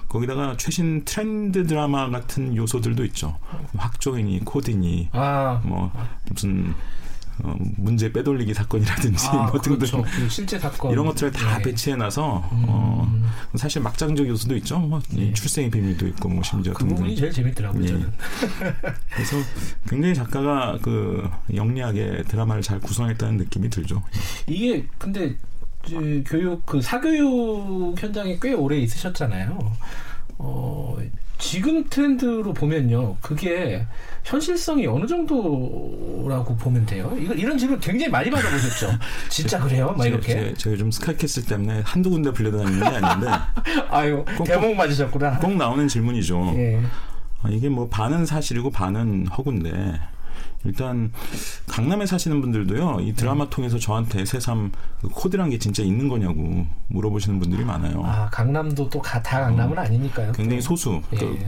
[0.09, 3.37] 거기다가 최신 트렌드 드라마 같은 요소들도 있죠.
[3.77, 5.93] 학종이니 코디니 아, 뭐
[6.31, 6.75] 무슨
[7.43, 10.03] 어, 문제 빼돌리기 사건이라든지 아 뭐 등등 그렇죠.
[10.03, 11.65] 그 실제 사건 이런 것들을 다 네.
[11.65, 12.65] 배치해놔서 음.
[12.69, 13.23] 어,
[13.57, 14.79] 사실 막장적 요소도 있죠.
[14.79, 15.33] 뭐이 네.
[15.33, 16.97] 출생의 비밀도 있고 뭐 심지어 그 등등.
[16.97, 17.83] 부분이 제일 재밌더라고요.
[17.83, 17.87] 예.
[17.89, 18.13] 저는.
[19.15, 19.37] 그래서
[19.89, 24.03] 굉장히 작가가 그 영리하게 드라마를 잘 구성했다는 느낌이 들죠.
[24.47, 25.37] 이게 근데
[25.85, 29.73] 그 교육 그 사교육 현장에 꽤 오래 있으셨잖아요.
[30.39, 30.97] 어,
[31.47, 33.85] 지금 트렌드로 보면요, 그게
[34.23, 37.13] 현실성이 어느 정도라고 보면 돼요?
[37.19, 38.93] 이거 이런 질문 굉장히 많이 받아보셨죠?
[39.29, 39.93] 진짜 그래요?
[39.99, 40.35] 막 이렇게?
[40.35, 43.27] 제가, 제가 요즘 스카이캐슬 때문에 한두 군데 불려다니는 게 아닌데
[43.91, 45.39] 아유, 꼭- 대목 맞으셨구나.
[45.41, 46.55] 꼭 나오는 질문이죠.
[46.59, 46.81] 예.
[47.43, 49.99] 아, 이게 뭐 반은 사실이고 반은 허구인데
[50.65, 51.13] 일단
[51.67, 57.39] 강남에 사시는 분들도요 이 드라마 통해서 저한테 새삼 그 코디란 게 진짜 있는 거냐고 물어보시는
[57.41, 58.03] 분들이 많아요.
[58.05, 60.33] 아, 강남도 또 다 강남은 아니니까요.
[60.33, 61.03] 굉장히 소수.
[61.15, 61.19] 예.
[61.19, 61.39] 그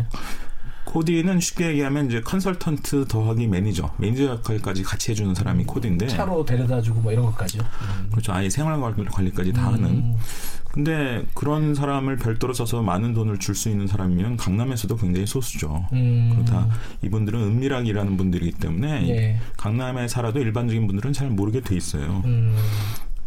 [0.85, 6.81] 코디는 쉽게 얘기하면 이제 컨설턴트 더하기 매니저, 매니저 역할까지 같이 해주는 사람이 코디인데 차로 데려다
[6.81, 7.63] 주고 뭐 이런 것까지요.
[7.63, 8.09] 음.
[8.11, 8.33] 그렇죠.
[8.33, 9.85] 아예 생활 관리까지 다 하는.
[9.85, 10.17] 음.
[10.71, 15.87] 근데 그런 사람을 별도로 써서 많은 돈을 줄 수 있는 사람이면 강남에서도 굉장히 소수죠.
[15.93, 16.31] 음.
[16.35, 16.67] 그렇다.
[17.03, 19.39] 이분들은 은밀하게 일하는 분들이기 때문에 예.
[19.57, 22.23] 강남에 살아도 일반적인 분들은 잘 모르게 돼 있어요.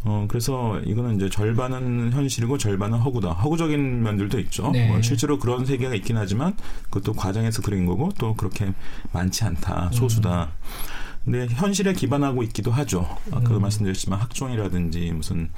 [0.07, 0.09] 음.
[0.09, 3.33] 어, 그래서 이거는 이제 절반은 현실이고 절반은 허구다.
[3.33, 4.71] 허구적인 면들도 있죠.
[4.71, 4.87] 네.
[4.87, 8.73] 뭐 실제로 그런 세계가 있긴 하지만 그것도 과정에서 그린 거고 또 그렇게
[9.11, 9.91] 많지 않다.
[9.91, 10.51] 소수다.
[11.25, 13.05] 근데 현실에 기반하고 있기도 하죠.
[13.31, 13.61] 아까 음.
[13.61, 15.49] 말씀드렸지만 학종이라든지 무슨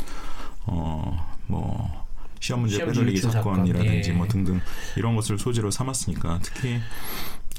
[0.65, 2.07] 어, 뭐
[2.39, 4.13] 시험 문제 빼돌리기 유출 사건, 사건이라든지 예.
[4.13, 4.62] 뭐 등등
[4.95, 6.79] 이런 것을 소재로 삼았으니까 특히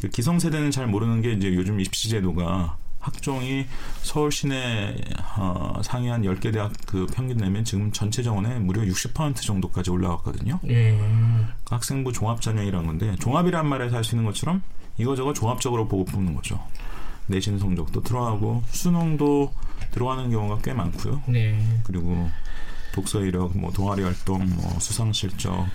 [0.01, 3.67] 그 기성세대는 잘 모르는 게 이제 요즘 입시제도가 학종이
[4.03, 4.95] 서울 시내
[5.37, 10.61] 어, 상위 한 10개 대학 그 평균 내면 지금 전체 정원의 무려 60% 정도까지 올라왔거든요.
[10.69, 10.99] 예.
[11.65, 14.63] 그 학생부 종합 전형이라는 건데 종합이란 말에서 할 수 있는 것처럼
[14.99, 16.61] 이거저거 종합적으로 보고 뽑는 거죠.
[17.27, 19.53] 내신 성적도 들어가고 수능도
[19.93, 21.23] 들어가는 경우가 꽤 많고요.
[21.27, 21.59] 네.
[21.85, 22.29] 그리고
[22.93, 25.67] 독서 이력, 뭐 동아리 활동, 뭐 수상 실적,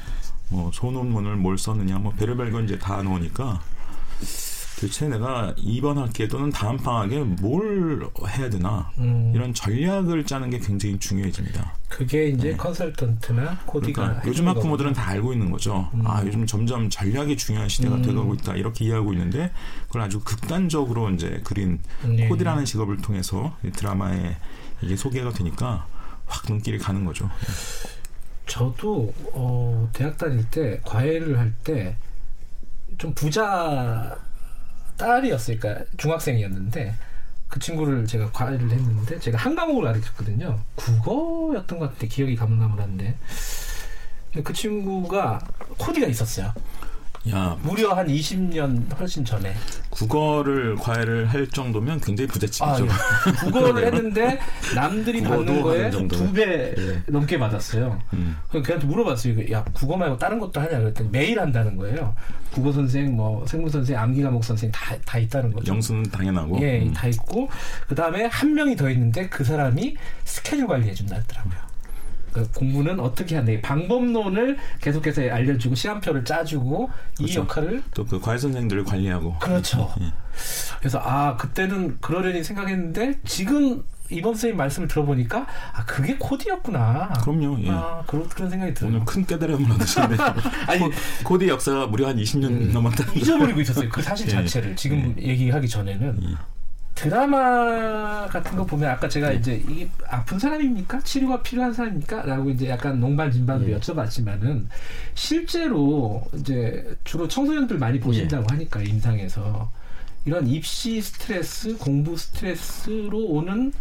[0.50, 3.62] 뭐 소논문을 뭘 썼느냐, 뭐 별의별 건 이제 다 넣으니까
[4.76, 9.32] 도대체 내가 이번 학기에 또는 다음 방학에 뭘 해야 되나 음.
[9.34, 11.74] 이런 전략을 짜는 게 굉장히 중요해집니다.
[11.88, 12.58] 그게 이제 네.
[12.58, 14.94] 컨설턴트나 코디가 그러니까 요즘 학부모들은.
[14.94, 15.90] 다 알고 있는 거죠.
[15.94, 16.06] 음.
[16.06, 18.02] 아 요즘 점점 전략이 중요한 시대가 음.
[18.02, 19.52] 돼가고 있다 이렇게 이해하고 있는데
[19.88, 22.28] 그걸 아주 극단적으로 이제 그린 네.
[22.28, 24.36] 코디라는 직업을 통해서 이 드라마에
[24.82, 25.88] 이게 소개가 되니까
[26.26, 27.30] 확 눈길이 가는 거죠.
[28.46, 31.96] 저도 어, 대학 다닐 때 과외를 할 때
[32.98, 34.16] 좀 부자
[34.97, 36.93] 딸이었으니까 중학생이었는데
[37.47, 40.60] 그 친구를 제가 과외를 했는데 제가 한 과목을 가르쳤거든요.
[40.75, 43.15] 국어였던 것 같은데 기억이 가물가물한데
[44.43, 45.39] 그 친구가
[45.77, 46.51] 코디가 있었어요.
[47.32, 49.54] 야 무려 한 20년 훨씬 전에.
[49.90, 52.86] 국어를 과외를 할 정도면 굉장히 아, 부잣집이죠.
[52.86, 53.46] 예.
[53.46, 54.40] 국어를 했는데
[54.76, 56.18] 남들이 받는 거에 하는 정도.
[56.18, 57.02] 두배 예.
[57.08, 58.00] 넘게 받았어요.
[58.14, 58.36] 음.
[58.50, 59.52] 그래서 걔한테 물어봤어요.
[59.52, 62.14] 야 국어 말고 다른 것도 하냐 그랬더니 매일 한다는 거예요.
[62.52, 65.72] 국어 선생, 뭐 생물 선생, 암기 과목 선생 다 다 있다는 거죠.
[65.74, 66.60] 영수는 당연하고.
[66.62, 66.94] 예, 음.
[66.94, 67.50] 다 있고
[67.88, 71.54] 그 다음에 한 명이 더 있는데 그 사람이 스케줄 관리해 준다 하더라고요.
[72.36, 77.39] 그 공부는 어떻게 하는데 방법론을 계속해서 알려주고 시간표를 짜주고 이 그렇죠.
[77.41, 79.39] 역할을 또 그 과외 선생들을 관리하고.
[79.39, 79.89] 그렇죠.
[80.02, 80.12] 예.
[80.80, 87.13] 그래서 아 그때는 그러려니 생각했는데 지금 이번 선생님 말씀을 들어보니까 아 그게 코디였구나.
[87.24, 87.58] 그럼요.
[87.63, 87.69] 예.
[87.69, 88.95] 아 그런 그런 생각이 들어요.
[88.95, 90.21] 오늘 큰 깨달음을 얻으셨는데
[90.67, 90.91] 아니 코-
[91.24, 93.19] 코디 역사가 무려 한 20년 음, 넘었다는 거.
[93.19, 93.88] 잊어버리고 있었어요.
[93.89, 94.32] 그 사실 예.
[94.32, 96.36] 자체를 지금 얘기하기 전에는 예.
[96.95, 101.01] 드라마 같은 거 보면 아까 제가 이제 이게 아픈 사람입니까?
[101.01, 102.23] 치료가 필요한 사람입니까?
[102.23, 103.77] 라고 이제 약간 농반진반으로 예.
[103.77, 104.65] 여쭤봤지만은
[105.13, 109.69] 실제로 이제 주로 청소년들 많이 보신다고 하니까 임상에서
[110.23, 113.73] 이런 입시 스트레스, 공부 스트레스로 오는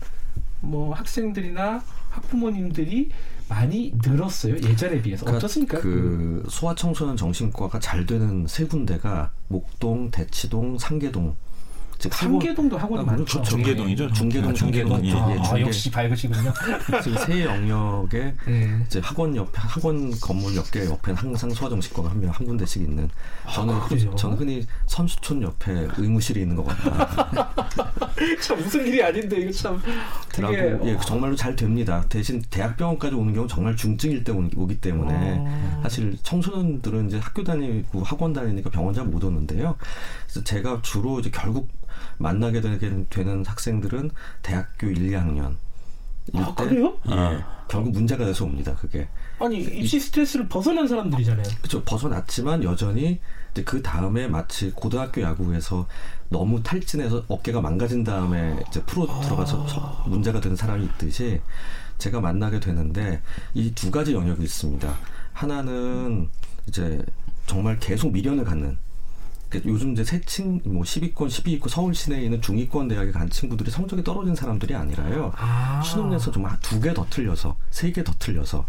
[0.60, 3.10] 뭐 학생들이나 학부모님들이
[3.48, 4.56] 많이 늘었어요.
[4.56, 5.80] 예전에 비해서 그러니까 어떻습니까?
[5.80, 11.36] 그 소아청소년 정신과가 잘 되는 세 군데가 목동, 대치동, 상계동
[12.04, 13.24] 즉 상계동도 학원이 아, 많죠.
[13.24, 13.42] 그렇죠.
[13.42, 14.12] 중계동이죠.
[14.12, 14.90] 중계동, 아, 중계동.
[15.02, 15.30] 중계동.
[15.30, 15.60] 예, 예, 아, 중계.
[15.62, 16.52] 역시 밝으시군요.
[17.02, 18.82] 지금 새 영역에 네.
[18.86, 23.08] 이제 학원 옆에 학원 건물 몇개 옆에는 항상 소아정신과가 한 명 한 군데씩 있는
[23.54, 23.88] 저는 아?
[24.16, 27.54] 저는 흔히 선수촌 옆에 의무실이 있는 것 같다.
[28.42, 29.80] 참 무슨 일이 아닌데 이거 참
[30.38, 32.04] 라고 되게 예, 정말로 잘 됩니다.
[32.10, 35.80] 대신 대학병원까지 오는 경우 정말 중증일 때 오기 때문에 어.
[35.82, 39.76] 사실 청소년들은 이제 학교 다니고 학원 다니니까 병원 잘 못 오는데요.
[40.26, 41.68] 그래서 제가 주로 이제 결국
[42.18, 44.10] 만나게 되는, 되는 학생들은
[44.42, 45.56] 대학교 1, 2학년.
[46.34, 46.96] 아, 그래요?
[47.10, 48.74] 예, 결국 문제가 돼서 옵니다.
[48.76, 49.06] 그게
[49.38, 51.44] 아니 입시 스트레스를 벗어난 사람들이잖아요.
[51.58, 51.82] 그렇죠.
[51.84, 53.20] 벗어났지만 여전히
[53.52, 55.86] 이제 그 다음에 마치 고등학교 야구에서
[56.30, 61.40] 너무 탈진해서 어깨가 망가진 다음에 이제 프로 들어가서 저- 문제가 되는 사람이 있듯이
[61.98, 63.20] 제가 만나게 되는데
[63.52, 64.94] 이 두 가지 영역이 있습니다.
[65.34, 66.30] 하나는
[66.68, 67.04] 이제
[67.46, 68.78] 정말 계속 미련을 갖는
[69.54, 74.02] 그러니까 요즘 이제 세층 뭐 10위권, 12위권 서울 시내에 있는 중위권 대학에 간 친구들이 성적이
[74.02, 75.32] 떨어진 사람들이 아니라요.
[75.36, 75.80] 아.
[75.82, 78.66] 수능에서 정말 두 개 더 틀려서 세 개 더 틀려서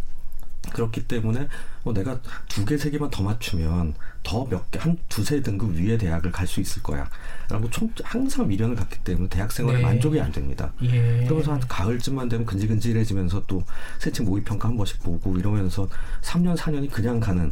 [0.73, 1.47] 그렇기 때문에
[1.83, 2.19] 뭐 내가
[2.49, 3.93] 두 개 세 개만 더 맞추면
[4.23, 7.07] 더 몇 개 한 두세 등급 위의 대학을 갈 수 있을 거야
[7.49, 9.83] 라고 총 항상 미련을 갖기 때문에 대학 생활에 네.
[9.83, 10.71] 만족이 안 됩니다.
[10.83, 11.23] 예.
[11.25, 13.63] 그러면서 한 가을쯤만 되면 근질근질해지면서 또
[13.99, 15.87] 세층 모의 평가 한 번씩 보고 이러면서
[16.21, 17.51] 3년 4년이 그냥 가는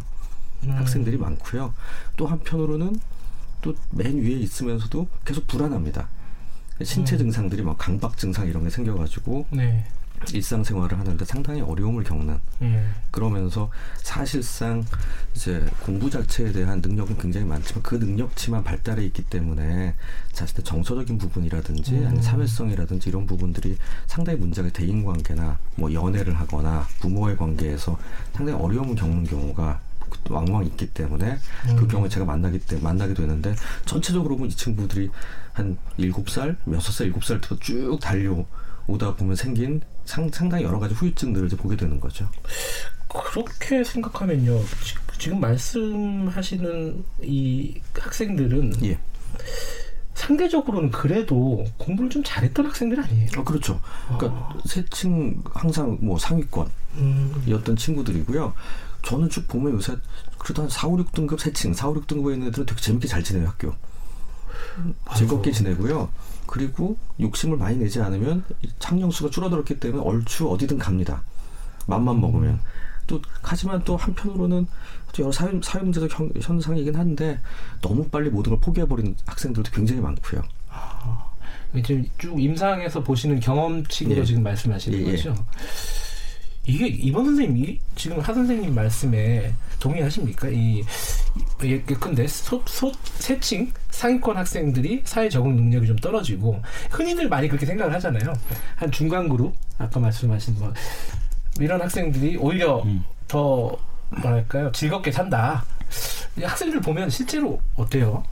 [0.63, 0.71] 음.
[0.71, 1.73] 학생들이 많고요.
[2.17, 2.99] 또 한편으로는
[3.63, 6.07] 또 맨 위에 있으면서도 계속 불안합니다.
[6.83, 7.19] 신체 음.
[7.19, 9.85] 증상들이 막 강박 증상 이런 게 생겨가지고 네.
[10.31, 12.83] 일상생활을 하는데 상당히 어려움을 겪는 예.
[13.11, 14.85] 그러면서 사실상
[15.35, 19.95] 이제 공부 자체에 대한 능력은 굉장히 많지만 그 능력치만 발달해 있기 때문에
[20.31, 22.05] 자신의 정서적인 부분이라든지 음.
[22.05, 27.97] 아니면 사회성이라든지 이런 부분들이 상당히 문제가 대인 관계나 뭐 연애를 하거나 부모의 관계에서
[28.33, 29.81] 상당히 어려움을 겪는 경우가
[30.29, 31.37] 왕왕 있기 때문에
[31.75, 31.87] 그 음.
[31.87, 35.09] 경우에 제가 만나기 때 만나게 되는데 전체적으로 보면 이 친구들이
[35.53, 40.93] 한 일곱 살, 여섯 살, 일곱 살부터 쭉 달려오다 보면 생긴 상, 상당히 여러 가지
[40.95, 42.29] 후유증들을 이제 보게 되는 거죠.
[43.07, 44.59] 그렇게 생각하면요.
[44.83, 48.97] 지- 지금 말씀하시는 이 학생들은 예.
[50.15, 53.29] 상대적으로는 그래도 공부를 좀 잘했던 학생들 아니에요?
[53.37, 53.79] 어, 그렇죠.
[54.17, 57.75] 그러니까 세층 항상 뭐 상위권이었던 음.
[57.75, 58.53] 친구들이고요.
[59.03, 59.95] 저는 쭉 보면 요새
[60.37, 63.47] 그래도 한 4, 5, 6등급 세층, 4, 5, 6등급에 있는 애들은 되게 재밌게 잘 지내요,
[63.47, 63.73] 학교.
[65.15, 66.09] 즐겁게 지내고요.
[66.47, 71.23] 그리고 욕심을 많이 내지 않으면 이 창령수가 줄어들었기 때문에 얼추 어디든 갑니다.
[71.87, 72.59] 맘만 먹으면.
[73.05, 74.67] 또 하지만 또 한편으로는
[75.13, 77.39] 또 여러 사회, 사회 문제적 현, 현상이긴 한데
[77.81, 80.41] 너무 빨리 모든 걸 포기해버리는 학생들도 굉장히 많고요.
[81.83, 84.23] 지금 쭉 임상에서 보시는 경험치로 예.
[84.23, 85.11] 지금 말씀하시는 예, 예.
[85.11, 85.35] 거죠.
[86.65, 90.47] 이게 이번 선생님 이 지금 하 선생님 말씀에 동의하십니까?
[90.49, 90.83] 이
[91.61, 97.93] 예컨대 소, 소 세층 상위권 학생들이 사회 적응 능력이 좀 떨어지고 흔히들 많이 그렇게 생각을
[97.95, 98.33] 하잖아요.
[98.75, 100.73] 한 중간 그룹 아까 말씀하신 뭐
[101.59, 103.03] 이런 학생들이 오히려 음.
[103.27, 103.77] 더
[104.21, 105.65] 뭐랄까요 즐겁게 산다.
[106.37, 108.23] 이 학생들 보면 실제로 어때요?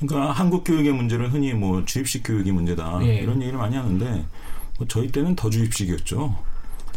[0.00, 3.16] 그러니까 한국 교육의 문제를 흔히 뭐 주입식 교육이 문제다 예.
[3.16, 4.24] 이런 얘기를 많이 하는데
[4.78, 6.51] 뭐 저희 때는 더 주입식이었죠.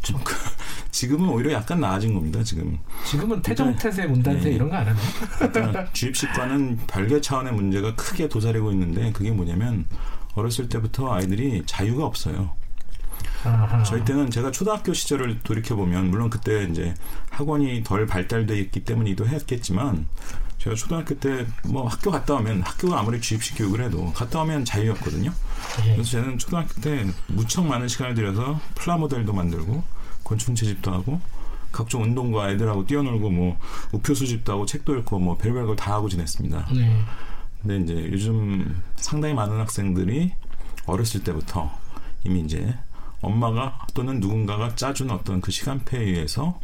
[0.05, 0.35] 좀 그-
[0.91, 2.41] 지금은 오히려 약간 나아진 겁니다.
[2.43, 4.53] 지금 지금은 태정 태세 문단세 예.
[4.55, 5.51] 이런 거 안 하나요?
[5.51, 9.85] 그러니까 주입 식과는 별개 차원의 문제가 크게 도사리고 있는데 그게 뭐냐면
[10.35, 12.51] 어렸을 때부터 아이들이 자유가 없어요.
[13.43, 13.83] 아하.
[13.83, 16.93] 저희 때는 제가 초등학교 시절을 돌이켜 보면 물론 그때 이제
[17.29, 20.07] 학원이 덜 발달돼 있기 때문이기도 했겠지만
[20.59, 25.31] 제가 초등학교 때 뭐 학교 갔다 오면 학교가 아무리 주입식 교육을 해도 갔다 오면 자유였거든요.
[25.87, 25.91] 예.
[25.93, 29.83] 그래서 저는 초등학교 때 무척 많은 시간을 들여서 플라모델도 만들고
[30.25, 31.21] 곤충 채집도 하고
[31.71, 33.57] 각종 운동과 애들하고 뛰어놀고 뭐
[33.93, 36.67] 우표 수집도 하고 책도 읽고 뭐 별별 걸 다 하고 지냈습니다.
[36.73, 37.01] 네.
[37.61, 40.33] 근데 이제 요즘 상당히 많은 학생들이
[40.85, 41.71] 어렸을 때부터
[42.23, 42.75] 이미 이제
[43.21, 46.59] 엄마가 또는 누군가가 짜준 어떤 그 시간표에 의해서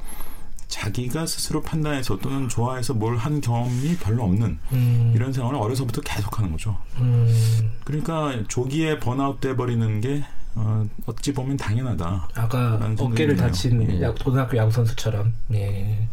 [0.67, 6.51] 자기가 스스로 판단해서 또는 좋아해서 뭘 한 경험이 별로 없는 음, 이런 생활을 어려서부터 계속하는
[6.51, 6.77] 거죠.
[6.97, 10.23] 음, 그러니까 조기에 번아웃 돼 버리는 게
[10.55, 12.29] 어, 어찌 보면 당연하다.
[12.35, 13.35] 아까 어깨를.
[13.35, 14.01] 다친 예.
[14.01, 15.33] 야- 고등학교 야구 선수처럼.
[15.53, 16.07] 예.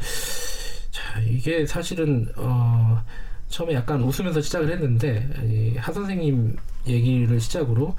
[0.91, 3.03] 자 이게 사실은 어,
[3.49, 7.97] 처음에 약간 웃으면서 시작을 했는데 이, 하 선생님 얘기를 시작으로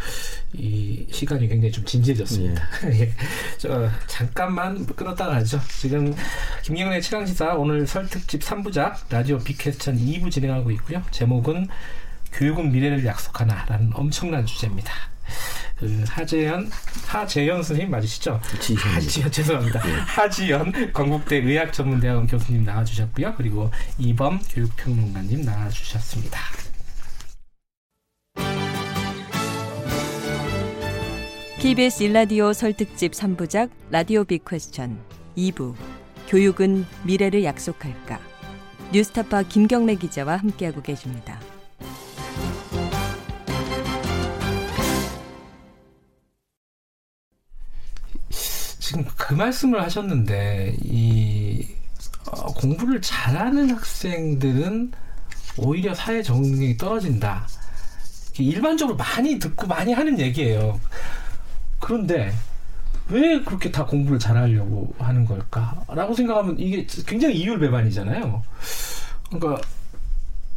[0.54, 2.64] 이 시간이 굉장히 좀 진지해졌습니다.
[2.92, 3.12] 예.
[3.58, 5.60] 저, 잠깐만 끊었다가 하죠.
[5.80, 6.14] 지금
[6.64, 11.04] 김경래 최강시사 오늘 설 특집 3부작 라디오 빅퀘스천 2부 진행하고 있고요.
[11.12, 11.68] 제목은
[12.32, 14.94] 교육은 미래를 약속하나라는 엄청난 주제입니다.
[15.80, 16.70] 그 하재현
[17.08, 18.40] 하재현 선생님 맞으시죠?
[18.60, 18.80] 지현.
[18.80, 19.82] 하지현 죄송합니다.
[19.82, 19.94] 네.
[19.94, 23.36] 하지현 건국대 의학전문대학원 교수님 나와주셨고요.
[23.38, 26.40] 그리고 이범 교육평론가님 나와주셨습니다.
[31.60, 34.98] KBS 일라디오 설득집 3부작 라디오 비퀘스천
[35.38, 35.76] 2부
[36.30, 38.20] 교육은 미래를 약속할까
[38.94, 41.40] 뉴스타파 김경래 기자와 함께하고 계십니다.
[48.90, 51.64] 지금 그 말씀을 하셨는데 이
[52.32, 54.92] 어, 공부를 잘하는 학생들은
[55.58, 57.48] 오히려 사회 적응력이 떨어진다.
[58.40, 60.80] 일반적으로 많이 듣고 많이 하는 얘기예요.
[61.80, 62.34] 그런데
[63.10, 68.42] 왜 그렇게 다 공부를 잘하려고 하는 걸까라고 생각하면 이게 굉장히 이율배반이잖아요.
[69.30, 69.62] 그러니까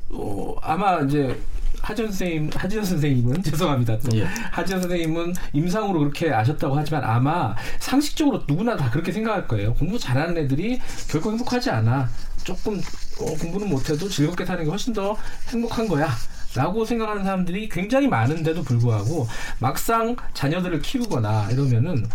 [0.09, 1.39] 어, 아마 이제
[1.83, 3.99] 하지원 선생님, 하지원 선생님은 죄송합니다.
[3.99, 4.25] 또 예.
[4.25, 9.75] 하지원 선생님은 임상으로 그렇게 아셨다고 하지만 아마 상식적으로 누구나 다 그렇게 생각할 거예요.
[9.75, 12.09] 공부 잘하는 애들이 결코 행복하지 않아.
[12.45, 12.81] 조금
[13.21, 15.17] 어, 공부는 못해도 즐겁게 사는 게 훨씬 더
[15.49, 16.09] 행복한 거야.
[16.55, 19.27] 라고 생각하는 사람들이 굉장히 많은데도 불구하고
[19.59, 22.07] 막상 자녀들을 키우거나 이러면은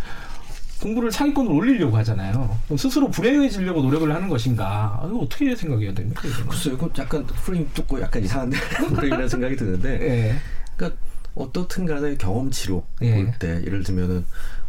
[0.82, 2.58] 공부를 상위권으로 올리려고 하잖아요.
[2.66, 5.00] 그럼 스스로 불행해지려고 노력을 하는 것인가?
[5.02, 6.28] 아, 이거 어떻게 생각해야 됩니까?
[6.28, 6.48] 이거는?
[6.48, 8.58] 글쎄요, 이건 약간 프레임 뚫고 약간 이상한데
[8.96, 10.36] 프레임이라는 생각이 드는데, 예.
[10.76, 11.00] 그러니까
[11.36, 13.16] 어떻든 간에 경험치로 예.
[13.24, 14.26] 볼때 예를 들면은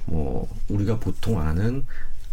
[0.07, 1.85] 뭐 우리가 보통 아는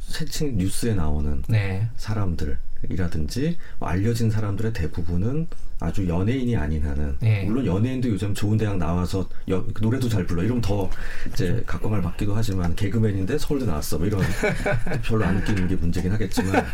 [0.08, 1.90] 세칭 뉴스에 나오는 네.
[1.98, 5.48] 사람들이라든지 뭐 알려진 사람들의 대부분은
[5.86, 7.43] 아주 연예인이 아닌 한은 네.
[7.45, 10.89] 물론 연예인도 요즘 좋은 대학 나와서 여- 노래도 잘 불러 이러면 더
[11.32, 14.21] 이제 각광을 받기도 하지만 개그맨인데 서울대 나왔어 뭐 이런
[15.04, 16.65] 별로 안 웃기는 게 문제긴 하겠지만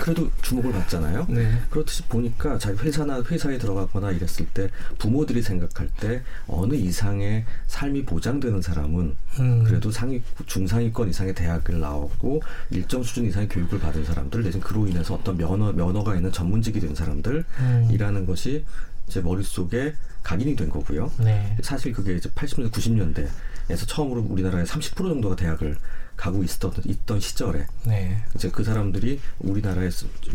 [0.00, 1.26] 그래도 주목을 받잖아요.
[1.28, 1.50] 네.
[1.70, 8.60] 그렇듯이 보니까 자기 회사나 회사에 들어가거나 이랬을 때 부모들이 생각할 때 어느 이상의 삶이 보장되는
[8.62, 9.64] 사람은 음.
[9.64, 15.14] 그래도 상위 중상위권 이상의 대학을 나오고 일정 수준 이상의 교육을 받은 사람들 내지는 그로 인해서
[15.14, 18.17] 어떤 면허 면허가 있는 전문직이 된 사람들이라는 음.
[18.26, 18.64] 것이
[19.08, 21.10] 제 머릿속에 각인이 된 거고요.
[21.18, 21.56] 네.
[21.62, 25.78] 사실 그게 이제 80년대 90년대에서 처음으로 우리나라의 30% 정도가 대학을
[26.16, 28.22] 가고 있었던 있던 시절에 네.
[28.34, 29.90] 이제 그 사람들이 우리나라의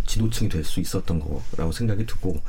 [0.07, 2.41] 지도층이 될 수 있었던 거라고 생각이 들고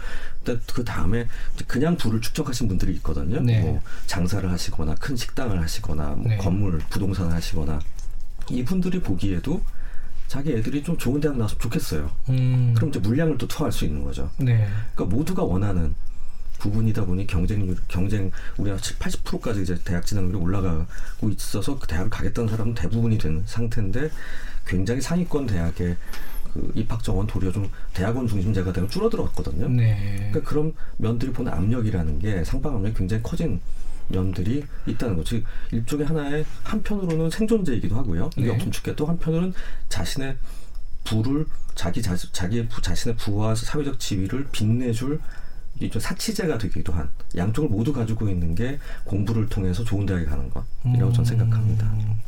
[0.73, 1.27] 그 다음에
[1.67, 3.41] 그냥 부를 축적하신 분들이 있거든요.
[3.41, 3.61] 네.
[3.61, 6.37] 뭐 장사를 하시거나 큰 식당을 하시거나 뭐 네.
[6.37, 7.81] 건물 부동산을 하시거나
[8.51, 9.61] 이분들이 보기에도
[10.29, 12.11] 자기 애들이 좀 좋은 대학 나왔으면 좋겠어요.
[12.31, 12.73] 음.
[12.75, 14.31] 그럼 이제 물량을 또 투하할 수 있는 거죠.
[14.39, 14.67] 네.
[14.95, 15.95] 그러니까 모두가 원하는
[16.59, 22.49] 부분이다 보니 경쟁률 경쟁 우리가 7, 80%까지 이제 대학 진학률이 올라가고 있어서 그 대학을 가겠다는
[22.49, 24.11] 사람은 대부분이 된 상태인데
[24.67, 25.97] 굉장히 상위권 대학의
[26.55, 29.69] 그 입학 정원 도리어 좀 대학원 중심제가 되면 줄어들었거든요.
[29.69, 30.31] 네.
[30.31, 33.61] 그러니까 그런 면들이 보는 압력이라는 게 상방 압력이 굉장히 커진
[34.09, 35.37] 면들이 있다는 거죠.
[35.37, 38.31] 즉, 일종의 하나의 한편으로는 생존제이기도 하고요.
[38.37, 38.71] 이게 네.
[38.71, 39.55] 죽게 또 한편으로는
[39.89, 40.37] 자신의
[41.05, 45.21] 부를 자기 자, 자기의 부, 자신의 부와 사회적 지위를 빛내줄
[45.81, 51.13] 이좀 사치제가 되기도 한 양쪽을 모두 가지고 있는 게 공부를 통해서 좋은 대학에 가는 것이라고
[51.13, 51.87] 저는 생각합니다.
[51.87, 52.21] 음,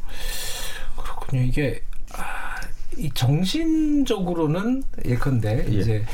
[0.96, 1.42] 그렇군요.
[1.42, 1.80] 이게
[2.12, 2.60] 아,
[2.96, 5.72] 이 정신적으로는 예컨대 예.
[5.72, 6.04] 이제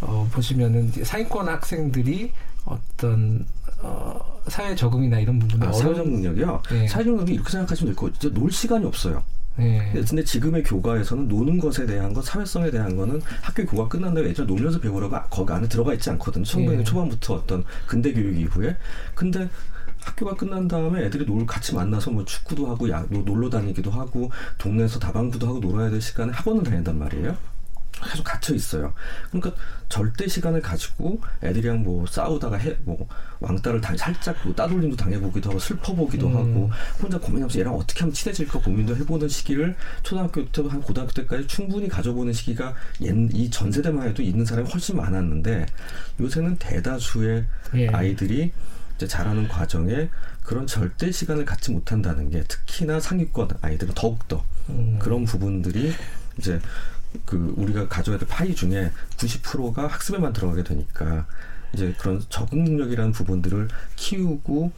[0.00, 2.32] 어, 보시면은 상위권 학생들이
[2.64, 3.46] 어떤
[3.82, 6.62] 어, 사회 적응이나 이런 부분에 아, 사회적 어려운 능력이요.
[6.70, 6.88] 네.
[6.88, 8.34] 사회적 능력이 이렇게 생각하시면 될 거예요.
[8.34, 9.22] 놀 시간이 없어요.
[9.56, 9.92] 네.
[9.92, 14.46] 근데 지금의 교과에서는 노는 것에 대한 것, 사회성에 대한 거는 학교 교과 끝난 다음에 예전에
[14.46, 14.78] 놀면서
[15.12, 16.44] 아- 거기 안에 들어가 있지 않거든요.
[16.44, 16.84] 1900년 예.
[16.84, 18.76] 초반부터 어떤 근대 교육 이후에.
[19.14, 19.48] 근데
[20.00, 24.30] 학교가 끝난 다음에 애들이 놀 같이 만나서 뭐 축구도 하고 야, 노- 놀러 다니기도 하고
[24.58, 27.36] 동네에서 다방구도 하고 놀아야 될 시간에 학원을 다닌단 말이에요.
[28.10, 28.92] 계속 갇혀 있어요.
[29.30, 29.54] 그러니까
[29.88, 33.06] 절대 시간을 가지고 애들이랑 뭐 싸우다가 해, 뭐
[33.40, 36.36] 왕따를 다, 살짝 뭐 따돌림도 당해보기도 하고 슬퍼보기도 음.
[36.36, 41.46] 하고 혼자 고민하면서 얘랑 어떻게 하면 친해질까 고민도 해보는 시기를 초등학교 때부터 한 고등학교 때까지
[41.46, 45.66] 충분히 가져보는 시기가 이 전 세대만 해도 있는 사람이 훨씬 많았는데
[46.20, 47.88] 요새는 대다수의 예.
[47.88, 48.52] 아이들이
[48.96, 50.08] 이제 자라는 과정에
[50.42, 54.98] 그런 절대 시간을 갖지 못한다는 게 특히나 상위권 아이들은 더욱더 음.
[55.00, 55.92] 그런 부분들이
[56.38, 56.60] 이제
[57.24, 61.26] 그 우리가 가져야 될 파이 중에 90%가 학습에만 들어가게 되니까
[61.72, 64.72] 이제 그런 적응 능력이라는 부분들을 키우고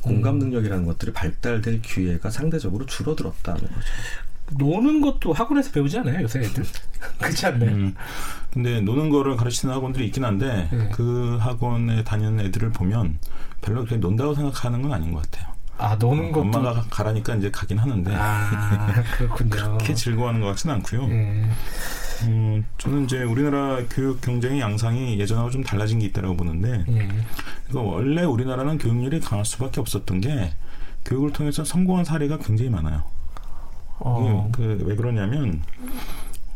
[0.00, 3.80] 공감 능력이라는 것들이 발달될 기회가 상대적으로 줄어들었다는 거죠.
[4.52, 6.64] 노는 것도 학원에서 배우지 않아요 요새 애들
[7.18, 7.70] 그렇지 않나요?
[7.70, 7.94] 음.
[8.52, 10.90] 근데 노는 거를 가르치는 학원들이 있긴 한데 네.
[10.92, 13.18] 그 학원에 다니는 애들을 보면
[13.62, 15.53] 별로 그렇게 논다고 생각하는 건 아닌 것 같아요.
[15.76, 18.92] 아 노는 것도 엄마가 가라니까 이제 가긴 하는데 아.
[19.26, 21.02] 그렇게 즐거워하는 것 같지는 않고요.
[21.10, 21.44] 예.
[22.22, 27.08] 음, 저는 이제 우리나라 교육 경쟁의 양상이 예전하고 좀 달라진 게 있다고 보는데 예.
[27.70, 30.52] 그 원래 우리나라는 교육률이 강할 수밖에 없었던 게
[31.04, 33.02] 교육을 통해서 성공한 사례가 굉장히 많아요.
[33.98, 34.48] 어.
[34.52, 35.62] 그왜 그러냐면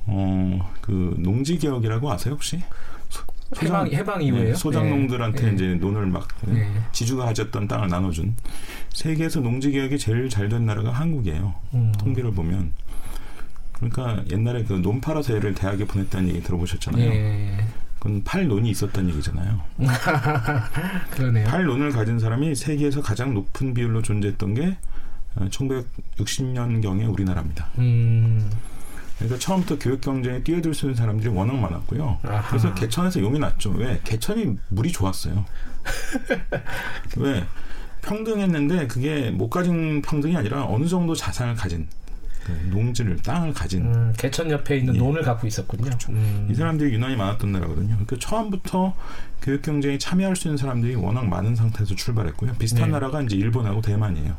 [0.06, 2.62] 어 그 농지 개혁이라고 아세요 혹시?
[3.62, 4.44] 해방 해방 이후에요.
[4.50, 5.52] 네, 소장농들한테 네.
[5.54, 6.70] 이제 논을 막 네.
[6.92, 8.34] 지주가 가졌던 땅을 나눠준
[8.92, 11.54] 세계에서 농지 개혁이 제일 잘 된 나라가 한국이에요.
[11.74, 11.92] 음.
[11.98, 12.72] 통계를 보면
[13.72, 17.04] 그러니까 옛날에 그 논 팔아서 애를 대학에 보냈다는 얘기 들어보셨잖아요.
[17.10, 17.64] 예.
[17.98, 19.60] 그건 팔 논이 있었다는 얘기잖아요.
[21.10, 21.46] 그러네요.
[21.48, 24.76] 팔 논을 가진 사람이 세계에서 가장 높은 비율로 존재했던 게
[25.38, 27.68] 1960년경에 우리나라입니다.
[27.78, 28.50] 음.
[29.18, 32.18] 그러니까 처음부터 교육 경쟁에 뛰어들 수 있는 사람들이 워낙 많았고요.
[32.22, 32.48] 아하.
[32.48, 33.70] 그래서 개천에서 용이 났죠.
[33.70, 34.00] 왜?
[34.04, 35.44] 개천이 물이 좋았어요.
[37.18, 37.44] 왜?
[38.02, 41.88] 평등했는데 그게 못 가진 평등이 아니라 어느 정도 자산을 가진
[42.44, 44.98] 그 농지를 땅을 가진 음, 개천 옆에 있는 예.
[44.98, 45.82] 논을 갖고 있었군요.
[45.82, 46.12] 그렇죠.
[46.12, 46.48] 음.
[46.50, 47.88] 이 사람들이 유난히 많았던 나라거든요.
[47.88, 48.94] 그러니까 처음부터
[49.42, 52.54] 교육 경쟁에 참여할 수 있는 사람들이 워낙 많은 상태에서 출발했고요.
[52.54, 52.92] 비슷한 네.
[52.92, 54.34] 나라가 이제 일본하고 대만이에요.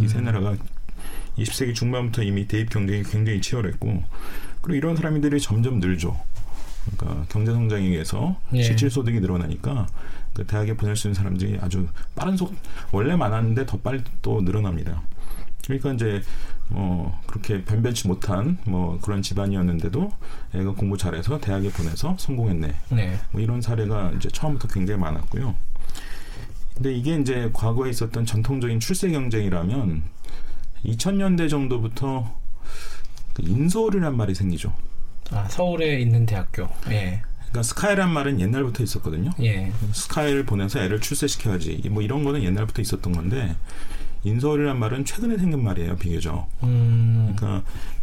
[0.00, 0.56] 이세 나라가
[1.38, 4.02] 20세기 중반부터 이미 대입 경쟁이 굉장히 치열했고
[4.60, 6.18] 그리고 이런 사람들이 점점 늘죠.
[6.96, 8.62] 그러니까 경제 성장에 의해서 예.
[8.62, 9.86] 실질 소득이 늘어나니까
[10.34, 12.54] 그 대학에 보낼 수 있는 사람들이 아주 빠른 속
[12.90, 15.02] 원래 많았는데 더 빨리 또 늘어납니다.
[15.64, 16.22] 그러니까 이제
[16.68, 20.10] 뭐 그렇게 변변치 못한 뭐 그런 집안이었는데도
[20.54, 22.74] 애가 공부 잘해서 대학에 보내서 성공했네.
[22.90, 23.18] 네.
[23.30, 25.54] 뭐 이런 사례가 이제 처음부터 굉장히 많았고요.
[26.74, 30.02] 근데 이게 이제 과거에 있었던 전통적인 출세 경쟁이라면
[30.84, 32.34] 2000년대 정도부터
[33.34, 34.72] 그 인서울이란 말이 생기죠.
[35.30, 36.68] 아, 서울에 있는 대학교.
[36.90, 37.22] 예.
[37.38, 39.30] 그러니까 스카이란 말은 옛날부터 있었거든요.
[39.42, 39.70] 예.
[39.92, 41.82] 스카이를 보내서 애를 출세시켜야지.
[41.90, 43.54] 뭐 이런 거는 옛날부터 있었던 건데
[44.24, 46.48] 인서울이란 말은 최근에 생긴 말이에요, 비교적.
[46.62, 47.34] 음.
[47.36, 47.62] 그러니까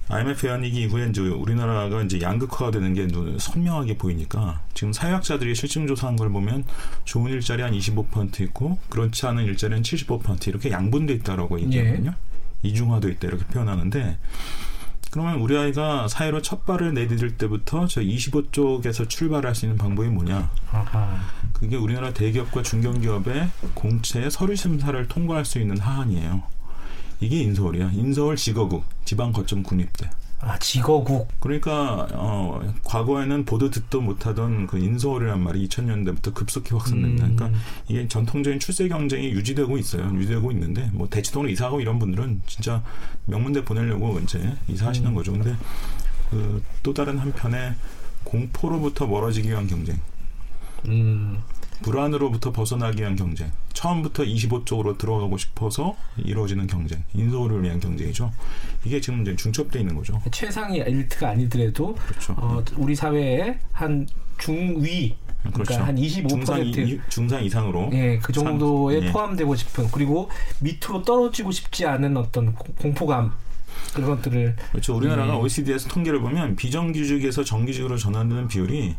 [0.09, 5.85] IMF 외환위기 이후에 이제 우리나라가 이제 양극화가 되는 게 눈- 선명하게 보이니까 지금 사회학자들이 실증
[5.85, 6.63] 조사한 걸 보면
[7.05, 12.13] 좋은 일자리 한 25% 있고 그렇지 않은 일자리는 75% 이렇게 양분돼 있다라고 얘기하거든요.
[12.63, 14.17] 이중화돼 있다 이렇게 표현하는데
[15.11, 20.51] 그러면 우리 아이가 사회로 첫 발을 내디딜 때부터 저 25쪽에서 출발할 수 있는 방법이 뭐냐?
[20.71, 21.19] 아하.
[21.53, 26.43] 그게 우리나라 대기업과 중견기업의 공채 서류 심사를 통과할 수 있는 하한이에요.
[27.21, 27.91] 이게 인서울이야.
[27.93, 30.09] 인서울 직어국 지방 거점 국립대.
[30.41, 31.27] 아, 직어국.
[31.39, 37.25] 그러니까 어, 과거에는 보도 듣도 못하던 그 인서울이란 말이 2000년대부터 급속히 확산됩니다.
[37.25, 37.35] 음.
[37.35, 40.13] 그러니까 이게 전통적인 출세 경쟁이 유지되고 있어요.
[40.15, 42.83] 유지되고 있는데 뭐 대치동으로 이사하고 이런 분들은 진짜
[43.25, 45.15] 명문대 보내려고 이제 이사하시는 음.
[45.15, 45.33] 거죠.
[45.33, 45.55] 근데
[46.29, 47.75] 그 또 다른 한편에
[48.23, 49.99] 공포로부터 멀어지기 위한 경쟁.
[50.87, 51.37] 음.
[51.81, 53.51] 불안으로부터 벗어나기 위한 경쟁.
[53.73, 57.03] 처음부터 25쪽으로 들어가고 싶어서 이루어지는 경쟁.
[57.13, 58.31] 인서울을 위한 경쟁이죠.
[58.85, 60.21] 이게 지금 이제 중첩돼 있는 거죠.
[60.31, 62.33] 최상위 엘리트가 아니더라도 그렇죠.
[62.37, 64.07] 어, 우리 사회에 한
[64.37, 65.85] 중위 그러니까 그렇죠.
[65.85, 67.89] 한25% 중상, 이, 중상 이상으로.
[67.93, 69.11] 예, 그 정도에 상- 예.
[69.13, 73.31] 포함되고 싶은 그리고 밑으로 떨어지고 싶지 않은 어떤 고- 공포감
[73.93, 74.97] 그런 것들을 그렇죠.
[74.97, 75.37] 우리나라가 예.
[75.37, 78.95] OECD에서 통계를 보면 비정규직에서 정규직으로 전환되는 비율이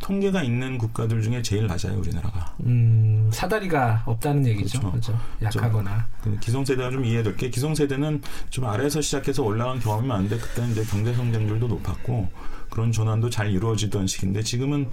[0.00, 1.98] 통계가 있는 국가들 중에 제일 낮아요.
[1.98, 2.54] 우리나라가.
[2.64, 4.80] 음, 사다리가 없다는 얘기죠.
[4.80, 5.18] 그렇죠.
[5.38, 5.60] 그렇죠.
[5.60, 6.06] 약하거나.
[6.22, 11.12] 그 기성세대가 좀 이해될 게 기성세대는 좀 아래에서 시작해서 올라간 경험이 많은데 그때는 이제 경제
[11.14, 12.28] 성장률도 높았고
[12.70, 14.88] 그런 전환도 잘 이루어지던 시기인데 지금은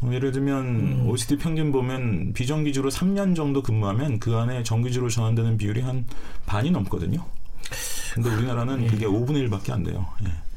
[0.00, 1.06] 어, 예를 들면 음.
[1.08, 6.06] OECD 평균 보면 비정규직으로 3년 정도 근무하면 그 안에 정규직으로 전환되는 비율이 한
[6.46, 7.24] 반이 넘거든요.
[8.14, 8.86] 근데 우리나라는 예.
[8.86, 10.06] 그게 5분의 1밖에 안 돼요.
[10.24, 10.49] 예.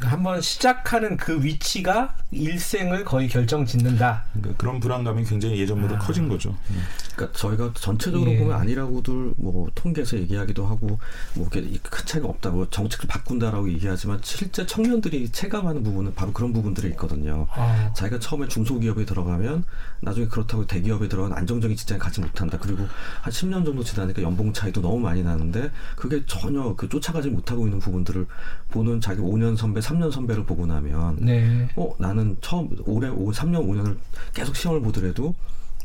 [0.00, 4.24] 한번 시작하는 그 위치가 일생을 거의 결정짓는다.
[4.32, 5.98] 그러니까 그런 불안감이 굉장히 예전보다 아.
[5.98, 6.56] 커진 거죠.
[6.72, 6.76] 예.
[7.14, 8.38] 그러니까 저희가 전체적으로 예.
[8.38, 10.98] 보면 아니라고들 뭐 통계에서 얘기하기도 하고
[11.34, 16.88] 뭐 이렇게 큰 차이가 없다고 정책을 바꾼다라고 얘기하지만 실제 청년들이 체감하는 부분은 바로 그런 부분들이
[16.88, 17.46] 있거든요.
[17.52, 19.64] 아, 자기가 처음에 중소기업에 들어가면
[20.00, 22.58] 나중에 그렇다고 대기업에 들어가면 안정적인 직장에 가지 못한다.
[22.60, 22.86] 그리고
[23.22, 27.78] 한 10년 정도 지나니까 연봉 차이도 너무 많이 나는데 그게 전혀 그 쫓아가지 못하고 있는
[27.78, 28.26] 부분들을
[28.70, 31.68] 보는 자기 5년 선배, 3년 선배를 보고 나면 네.
[31.76, 33.96] 어 나는 처음 올해 5, 3년 5년을
[34.34, 35.34] 계속 시험을 보더라도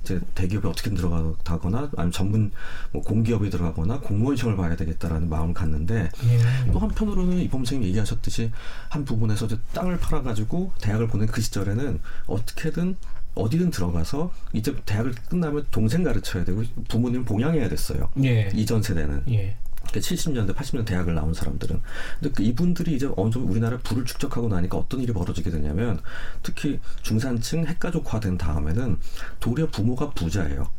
[0.03, 2.51] 이제 대기업에 어떻게 들어가거나 아니면 전문
[2.91, 6.71] 뭐 공기업에 들어가거나 공무원 시험을 봐야 되겠다라는 마음을 갖는데 예.
[6.71, 8.51] 또 한편으로는 이범 선생님 얘기하셨듯이
[8.89, 12.95] 한 부분에서 이제 땅을 팔아가지고 대학을 보낸 그 시절에는 어떻게든
[13.35, 18.09] 어디든 들어가서 이제 대학을 끝나면 동생 가르쳐야 되고 부모님 봉양해야 됐어요.
[18.23, 18.49] 예.
[18.55, 19.55] 이전 세대는 예.
[19.99, 21.81] 70년대, 80년 대학을 나온 사람들은.
[22.19, 25.99] 근데 그 이분들이 이제 어느 정도 우리나라 불을 축적하고 나니까 어떤 일이 벌어지게 되냐면
[26.43, 28.97] 특히 중산층 핵가족화된 다음에는
[29.39, 30.69] 도리어 부모가 부자예요.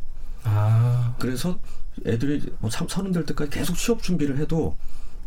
[0.43, 1.15] 아.
[1.19, 1.59] 그래서
[2.05, 4.75] 애들이 뭐 참- 서른 될 때까지 계속 취업 준비를 해도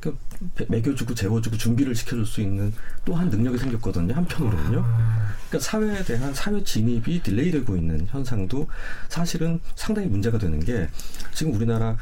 [0.01, 0.17] 그
[0.55, 2.73] 배- 먹여주고 재워주고 준비를 시켜줄 수 있는
[3.05, 4.15] 또한 능력이 생겼거든요.
[4.15, 4.83] 한편으로는요.
[4.85, 5.33] 아.
[5.49, 8.69] 그러니까 사회에 대한 사회 진입이 딜레이되고 있는 현상도
[9.09, 10.89] 사실은 상당히 문제가 되는 게
[11.33, 11.97] 지금 우리나라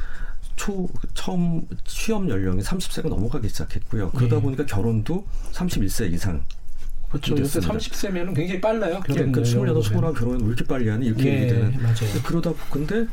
[0.55, 4.11] 초 처음 취업 연령이 30세가 넘어가기 시작했고요.
[4.11, 4.41] 그러다 네.
[4.41, 6.43] 보니까 결혼도 31세 이상
[7.09, 7.33] 그렇죠.
[7.37, 7.73] 요새 됐습니다.
[7.73, 9.01] 30세면은 굉장히 빨라요.
[9.09, 9.81] 예, 결혼 그 28, 연령은.
[9.81, 11.05] 29랑 결혼은 왜 이렇게 빨리 하니?
[11.07, 11.81] 이렇게 예, 얘기되는.
[11.81, 12.21] 맞아요.
[12.23, 13.07] 그러다 보- 근데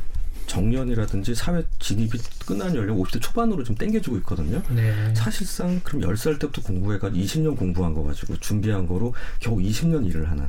[0.46, 2.10] 정년이라든지 사회 진입이
[2.46, 4.62] 끝난 연령 50대 초반으로 좀 땡겨주고 있거든요.
[4.74, 5.14] 네.
[5.14, 10.46] 사실상 그럼 10살 때부터 공부해가지고 20년 공부한 거 가지고 준비한 거로 겨우 20년 일을 하는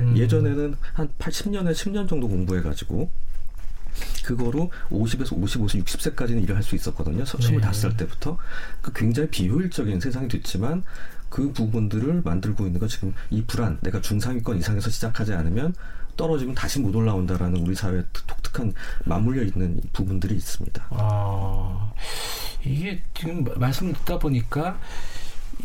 [0.00, 0.16] 음.
[0.16, 3.10] 예전에는 한 80년에 10년 정도 공부해가지고
[4.24, 7.24] 그거로 50에서 55세, 60세까지는 일을 할 수 있었거든요.
[7.24, 7.56] 서- 네.
[7.58, 8.36] 25살 때부터.
[8.82, 10.84] 그 굉장히 비효율적인 세상이 됐지만
[11.28, 15.74] 그 부분들을 만들고 있는 건 지금 이 불안, 내가 중상위권 이상에서 시작하지 않으면
[16.16, 18.72] 떨어지면 다시 못 올라온다라는 우리 사회의 독특한
[19.04, 20.86] 맞물려 있는 부분들이 있습니다.
[20.90, 21.92] 아,
[22.64, 24.78] 이게 지금 말씀 듣다 보니까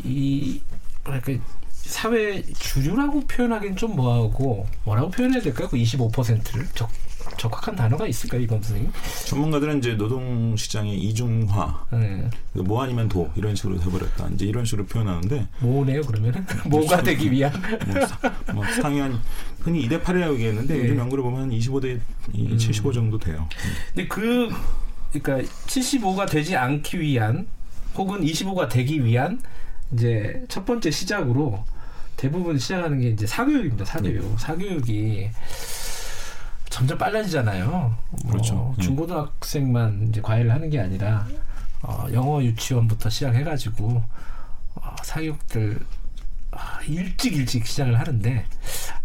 [0.03, 0.61] 이
[1.03, 1.33] 뭐랄까
[1.71, 5.67] 사회 주류라고 표현하기는 좀 뭐하고 뭐라고 표현해야 될까요?
[5.69, 6.89] 그 25%를 적
[7.37, 8.91] 적확한 단어가 있을까요, 이번 선생님?
[9.25, 12.29] 전문가들은 이제 노동 시장의 이중화, 네.
[12.53, 14.29] 뭐 아니면 도 이런 식으로 해버렸다.
[14.33, 17.51] 이제 이런 식으로 표현하는데 뭐네요, 그러면은 뭐가 되기 위한?
[17.87, 19.19] 뭐, 사- 뭐 상위한
[19.61, 20.83] 흔히 2대 8이라고 얘기했는데 예.
[20.83, 21.99] 요즘 연구를 보면 25대
[22.35, 22.57] 음.
[22.57, 23.47] 75 정도 돼요.
[23.93, 24.49] 근데 그
[25.13, 27.47] 그러니까 75가 되지 않기 위한
[27.95, 29.41] 혹은 25가 되기 위한
[29.93, 31.63] 이제 첫 번째 시작으로
[32.17, 33.85] 대부분 시작하는 게 이제 사교육입니다.
[33.85, 34.39] 사교육.
[34.39, 35.29] 사교육이
[36.73, 37.95] 점점 빨라지잖아요.
[38.27, 38.55] 그렇죠.
[38.55, 38.81] 뭐 예.
[38.81, 41.27] 중고등학생만 이제 과외를 하는 게 아니라
[41.83, 44.03] 어, 영어 유치원부터 시작해가지고
[44.73, 45.79] 어, 사교육들
[46.49, 48.47] 아, 일찍 일찍 시작을 하는데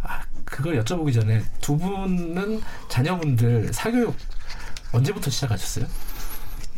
[0.02, 4.16] 아, 그걸 여쭤보기 전에 두 분은 자녀분들 사교육
[4.92, 5.84] 언제부터 시작하셨어요?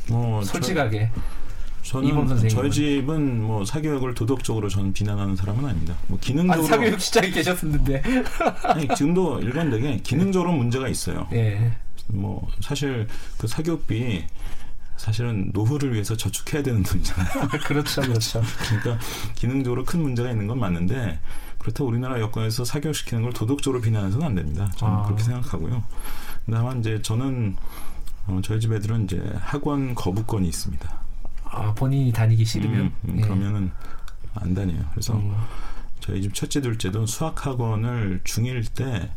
[0.09, 1.21] 뭐 솔직하게 저,
[1.83, 2.49] 저는?
[2.49, 5.95] 저희 집은 뭐 사교육을 도덕적으로 저는 비난하는 사람은 아닙니다.
[6.09, 8.03] 뭐 아, 기능적으로 사교육 시작이 계셨었는데
[8.65, 11.27] 아니, 지금도 일관되게 기능적으로 문제가 있어요.
[11.33, 11.73] 예.
[12.09, 13.07] 뭐 사실
[13.39, 14.25] 그 사교육비
[14.97, 17.49] 사실은 노후를 위해서 저축해야 되는 돈이잖아요.
[17.65, 19.05] 그렇죠 그렇죠 그러니까
[19.35, 21.19] 기능적으로 큰 문제가 있는 건 맞는데
[21.59, 24.71] 그렇다고 우리나라 여건에서 사교육시키는 걸 도덕적으로 비난해서는 안 됩니다.
[24.77, 25.03] 저는 아.
[25.05, 25.83] 그렇게 생각하고요.
[26.51, 27.57] 다만 이제 저는
[28.27, 31.01] 어, 저희 집 애들은 이제 학원 거부권이 있습니다.
[31.51, 33.21] 아 본인이 다니기 싫으면 음, 음, 예.
[33.23, 33.71] 그러면은
[34.35, 34.85] 안 다녀요.
[34.93, 35.35] 그래서 음.
[36.01, 39.11] 저희 집 첫째 둘째도 수학 학원을 중1 때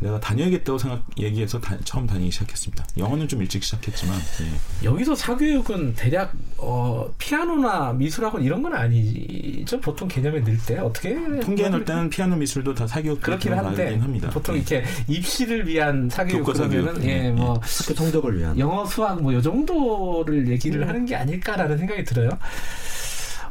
[0.00, 2.84] 내가 다녀야겠다고 생각 얘기해서 다- 처음 다니기 시작했습니다.
[2.98, 4.86] 영어는 좀 일찍 시작했지만 예.
[4.86, 11.68] 여기서 사교육은 대략 어, 피아노나 미술학원 이런 건 아니죠 보통 개념에 넣을 때 어떻게 통계에
[11.68, 14.30] 넣을 때는 피아노 미술도 다 사교육 그렇긴 한데 합니다.
[14.30, 14.58] 보통 예.
[14.58, 16.44] 이렇게 입시를 위한 사교육.
[16.44, 18.58] 그러면은 예, 예, 뭐 학교 성적을 위한.
[18.58, 20.88] 영어, 수학 뭐 요 정도를 얘기를 음.
[20.88, 22.30] 하는 게 아닐까라는 생각이 들어요.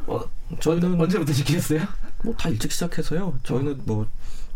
[0.06, 0.20] 어,
[0.60, 1.80] 저희는 언제부터 시키셨어요?
[2.24, 3.38] 뭐 다 일찍 시작해서요.
[3.42, 4.06] 저희는 뭐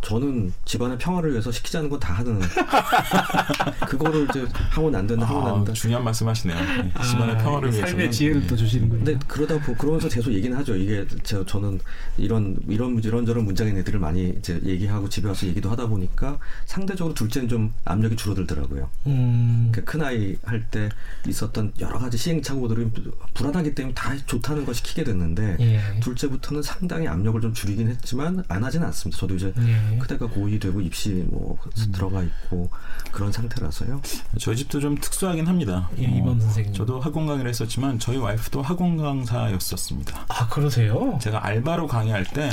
[0.03, 2.41] 저는 집안의 평화를 위해서 시키자는 건 다 하는.
[3.87, 5.73] 그거를 이제 하면 안 된다, 하면 안 아, 된다.
[5.73, 6.57] 중요한 말씀하시네요.
[6.57, 7.03] 예.
[7.05, 9.05] 집안의 아, 평화를 이게 위해서 삶의 지혜를 또 주시는군요.
[9.05, 10.77] 근데 그러다 보 그러면서 계속 얘기는 하죠.
[10.77, 11.79] 이게 저, 저는
[12.17, 17.15] 이런 이런 이런 저런 문장인 애들을 많이 이제 얘기하고 집에 와서 얘기도 하다 보니까 상대적으로
[17.15, 18.89] 둘째는 좀 압력이 줄어들더라고요.
[19.07, 20.89] 음, 그큰 아이 할 때
[21.27, 22.91] 있었던 여러 가지 시행착오들이
[23.35, 25.81] 불안하기 때문에 다 좋다는 걸 시키게 됐는데 예.
[26.01, 29.19] 둘째부터는 상당히 압력을 좀 줄이긴 했지만 안 하진 않습니다.
[29.19, 29.90] 저도 이제 예.
[29.99, 31.93] 그대가 고2 되고 입시 뭐 음.
[31.93, 32.71] 들어가 있고
[33.13, 34.01] 그런 상태라서요.
[34.39, 35.89] 저희 집도 좀 특수하긴 합니다.
[35.99, 36.73] 예, 이범 선생님.
[36.75, 40.27] 저도 학원 강의를 했었지만 저희 와이프도 학원 강사였었습니다.
[40.29, 41.19] 아 그러세요?
[41.21, 42.51] 제가 알바로 강의할 때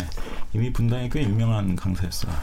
[0.54, 2.34] 이미 분당에 꽤 유명한 강사였어요.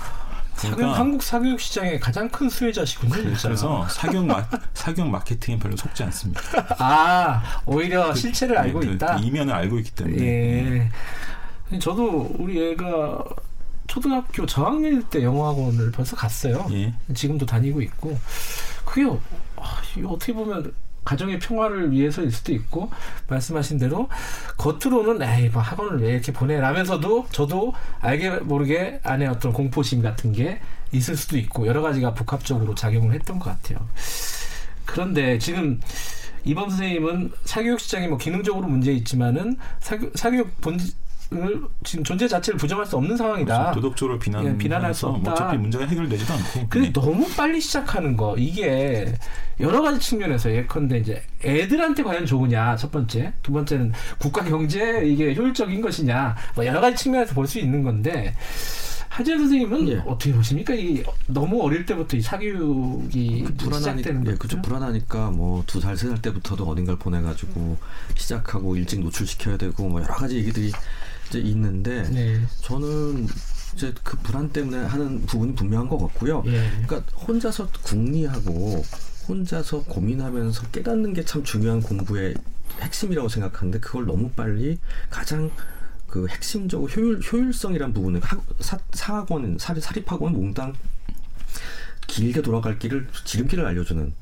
[0.54, 3.12] 사교육, 그러니까 한국 사교육 시장의 가장 큰 수혜자시군요.
[3.42, 6.40] 그래서 사교육 마, 사교육 마케팅에 별로 속지 않습니다.
[6.78, 9.16] 아 오히려 실체를 네, 알고 그, 있다.
[9.16, 10.22] 그 이면을 알고 있기 때문에.
[10.22, 11.78] 예.
[11.80, 13.24] 저도 우리 애가
[13.86, 16.66] 초등학교 저학년일 때 영어학원을 벌써 갔어요.
[16.72, 16.94] 예.
[17.14, 18.18] 지금도 다니고 있고
[18.84, 19.20] 그게 어,
[19.56, 20.72] 아, 어떻게 보면
[21.04, 22.90] 가정의 평화를 위해서일 수도 있고
[23.28, 24.08] 말씀하신 대로
[24.56, 30.60] 겉으로는 에이 뭐 학원을 왜 이렇게 보내라면서도 저도 알게 모르게 안에 어떤 공포심 같은 게
[30.92, 33.86] 있을 수도 있고 여러 가지가 복합적으로 작용을 했던 것 같아요.
[34.86, 35.80] 그런데 지금
[36.44, 40.78] 이범 선생님은 사교육 시장이 뭐 기능적으로 문제 있지만은 사교, 사교육 본을
[41.84, 43.72] 지금 존재 자체를 부정할 수 없는 상황이다.
[43.72, 45.32] 도덕적으로 비난, 예, 비난할 수뭐 없다.
[45.32, 46.66] 어차피 문제가 해결되지도 않고.
[46.68, 46.92] 근데 예.
[46.92, 49.12] 너무 빨리 시작하는 거 이게
[49.60, 55.34] 여러 가지 측면에서 예컨대 이제 애들한테 과연 좋으냐 첫 번째 두 번째는 국가 경제 이게
[55.34, 58.34] 효율적인 것이냐 뭐 여러 가지 측면에서 볼 수 있는 건데
[59.10, 59.96] 하지원 선생님은 예.
[60.06, 64.60] 어떻게 보십니까 이 너무 어릴 때부터 이 사교육이 불안하니까, 시작되는 예, 거 그죠.
[64.62, 67.76] 불안하니까 뭐 두 살, 세 살 때부터도 어딘가를 보내가지고
[68.16, 70.72] 시작하고 일찍 노출시켜야 되고 뭐 여러 가지 얘기들이
[71.28, 72.40] 이제 있는데 네.
[72.62, 73.26] 저는
[73.74, 76.42] 이제 그 불안 때문에 하는 부분이 분명한 것 같고요.
[76.46, 76.70] 예.
[76.86, 78.84] 그러니까 혼자서 궁리하고
[79.28, 82.34] 혼자서 고민하면서 깨닫는 게 참 중요한 공부의
[82.80, 84.78] 핵심이라고 생각하는데 그걸 너무 빨리
[85.10, 85.50] 가장
[86.06, 88.20] 그 핵심적으로 효율 효율성이란 부분을
[88.60, 90.74] 사, 사학원 사립 사립학원 몽땅
[92.06, 94.12] 길게 돌아갈 길을 지름길을 알려주는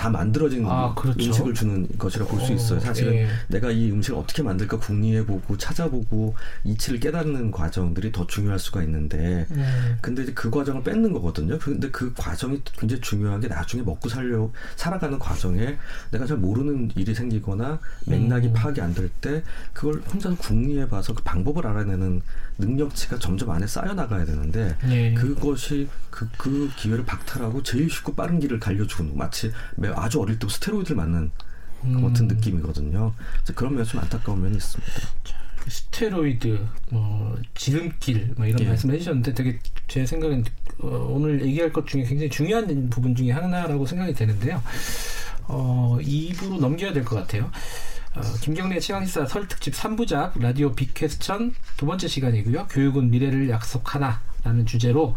[0.00, 1.26] 다 만들어진 아, 그렇죠.
[1.26, 2.80] 음식을 주는 것이라 볼수 어, 있어요.
[2.80, 3.28] 사실은 예.
[3.48, 6.34] 내가 이 음식을 어떻게 만들까 궁리해보고 찾아보고
[6.64, 9.98] 이치를 깨닫는 과정들이 더 중요할 수가 있는데 음.
[10.00, 11.58] 근데 이제 그 과정을 뺏는 거거든요.
[11.58, 15.76] 근데 그 과정이 굉장히 중요한 게 나중에 먹고 살려 살아가는 과정에
[16.10, 18.52] 내가 잘 모르는 일이 생기거나 맥락이 음.
[18.54, 19.42] 파악이 안 될 때
[19.74, 22.22] 그걸 혼자서 궁리해 봐서 그 방법을 알아내는
[22.58, 25.12] 능력치가 점점 안에 쌓여 나가야 되는데 예.
[25.14, 30.48] 그것이 그, 그 기회를 박탈하고 제일 쉽고 빠른 길을 갈려주는 마치 매- 아주 어릴 때
[30.48, 31.30] 스테로이드를 맞는
[31.82, 32.36] 그 같은 음.
[32.36, 33.14] 느낌이거든요.
[33.16, 34.92] 그래서 그런 면에서 좀 안타까운 면이 있습니다.
[35.68, 38.68] 스테로이드, 뭐 지름길, 뭐 이런 예.
[38.68, 40.44] 말씀 해 주셨는데 되게 제 생각엔
[40.80, 44.62] 어, 오늘 얘기할 것 중에 굉장히 중요한 부분 중에 하나라고 생각이 되는데요.
[45.44, 47.50] 어, 2부로 넘겨야 될 것 같아요.
[48.16, 52.66] 어, 김경래 최강시사 설 특집 3부작 라디오 빅퀘스천 두 번째 시간이고요.
[52.68, 55.16] 교육은 미래를 약속하나 라는 주제로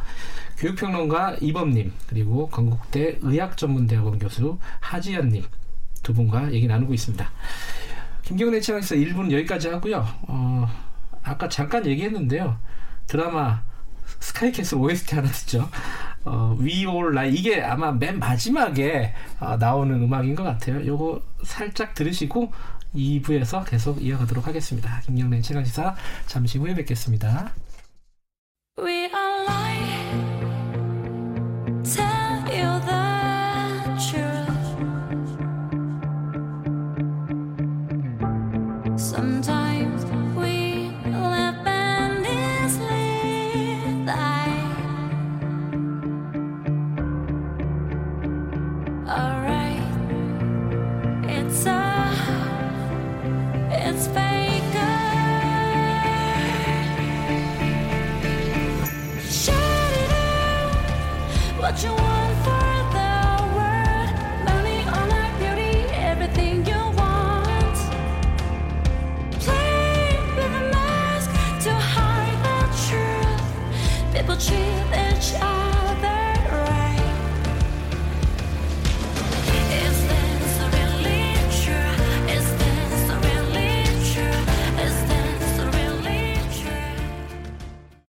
[0.57, 5.43] 교육평론가 이범님 그리고 건국대 의학전문대학원 교수 하지연님
[6.01, 7.31] 두 분과 얘기 나누고 있습니다.
[8.23, 10.05] 김경래 채널에서 1부는 여기까지 하고요.
[10.27, 10.67] 어,
[11.23, 12.57] 아까 잠깐 얘기했는데요.
[13.07, 13.63] 드라마
[14.19, 15.69] 스카이캐슬 OST 하나 듣죠.
[16.25, 20.85] 어, We All Lie 이게 아마 맨 마지막에 어, 나오는 음악인 것 같아요.
[20.85, 22.51] 요거 살짝 들으시고
[22.95, 25.01] 2부에서 계속 이어가도록 하겠습니다.
[25.05, 25.95] 김경래 채널시사
[26.27, 27.51] 잠시 후에 뵙겠습니다.
[28.75, 29.72] We are lying.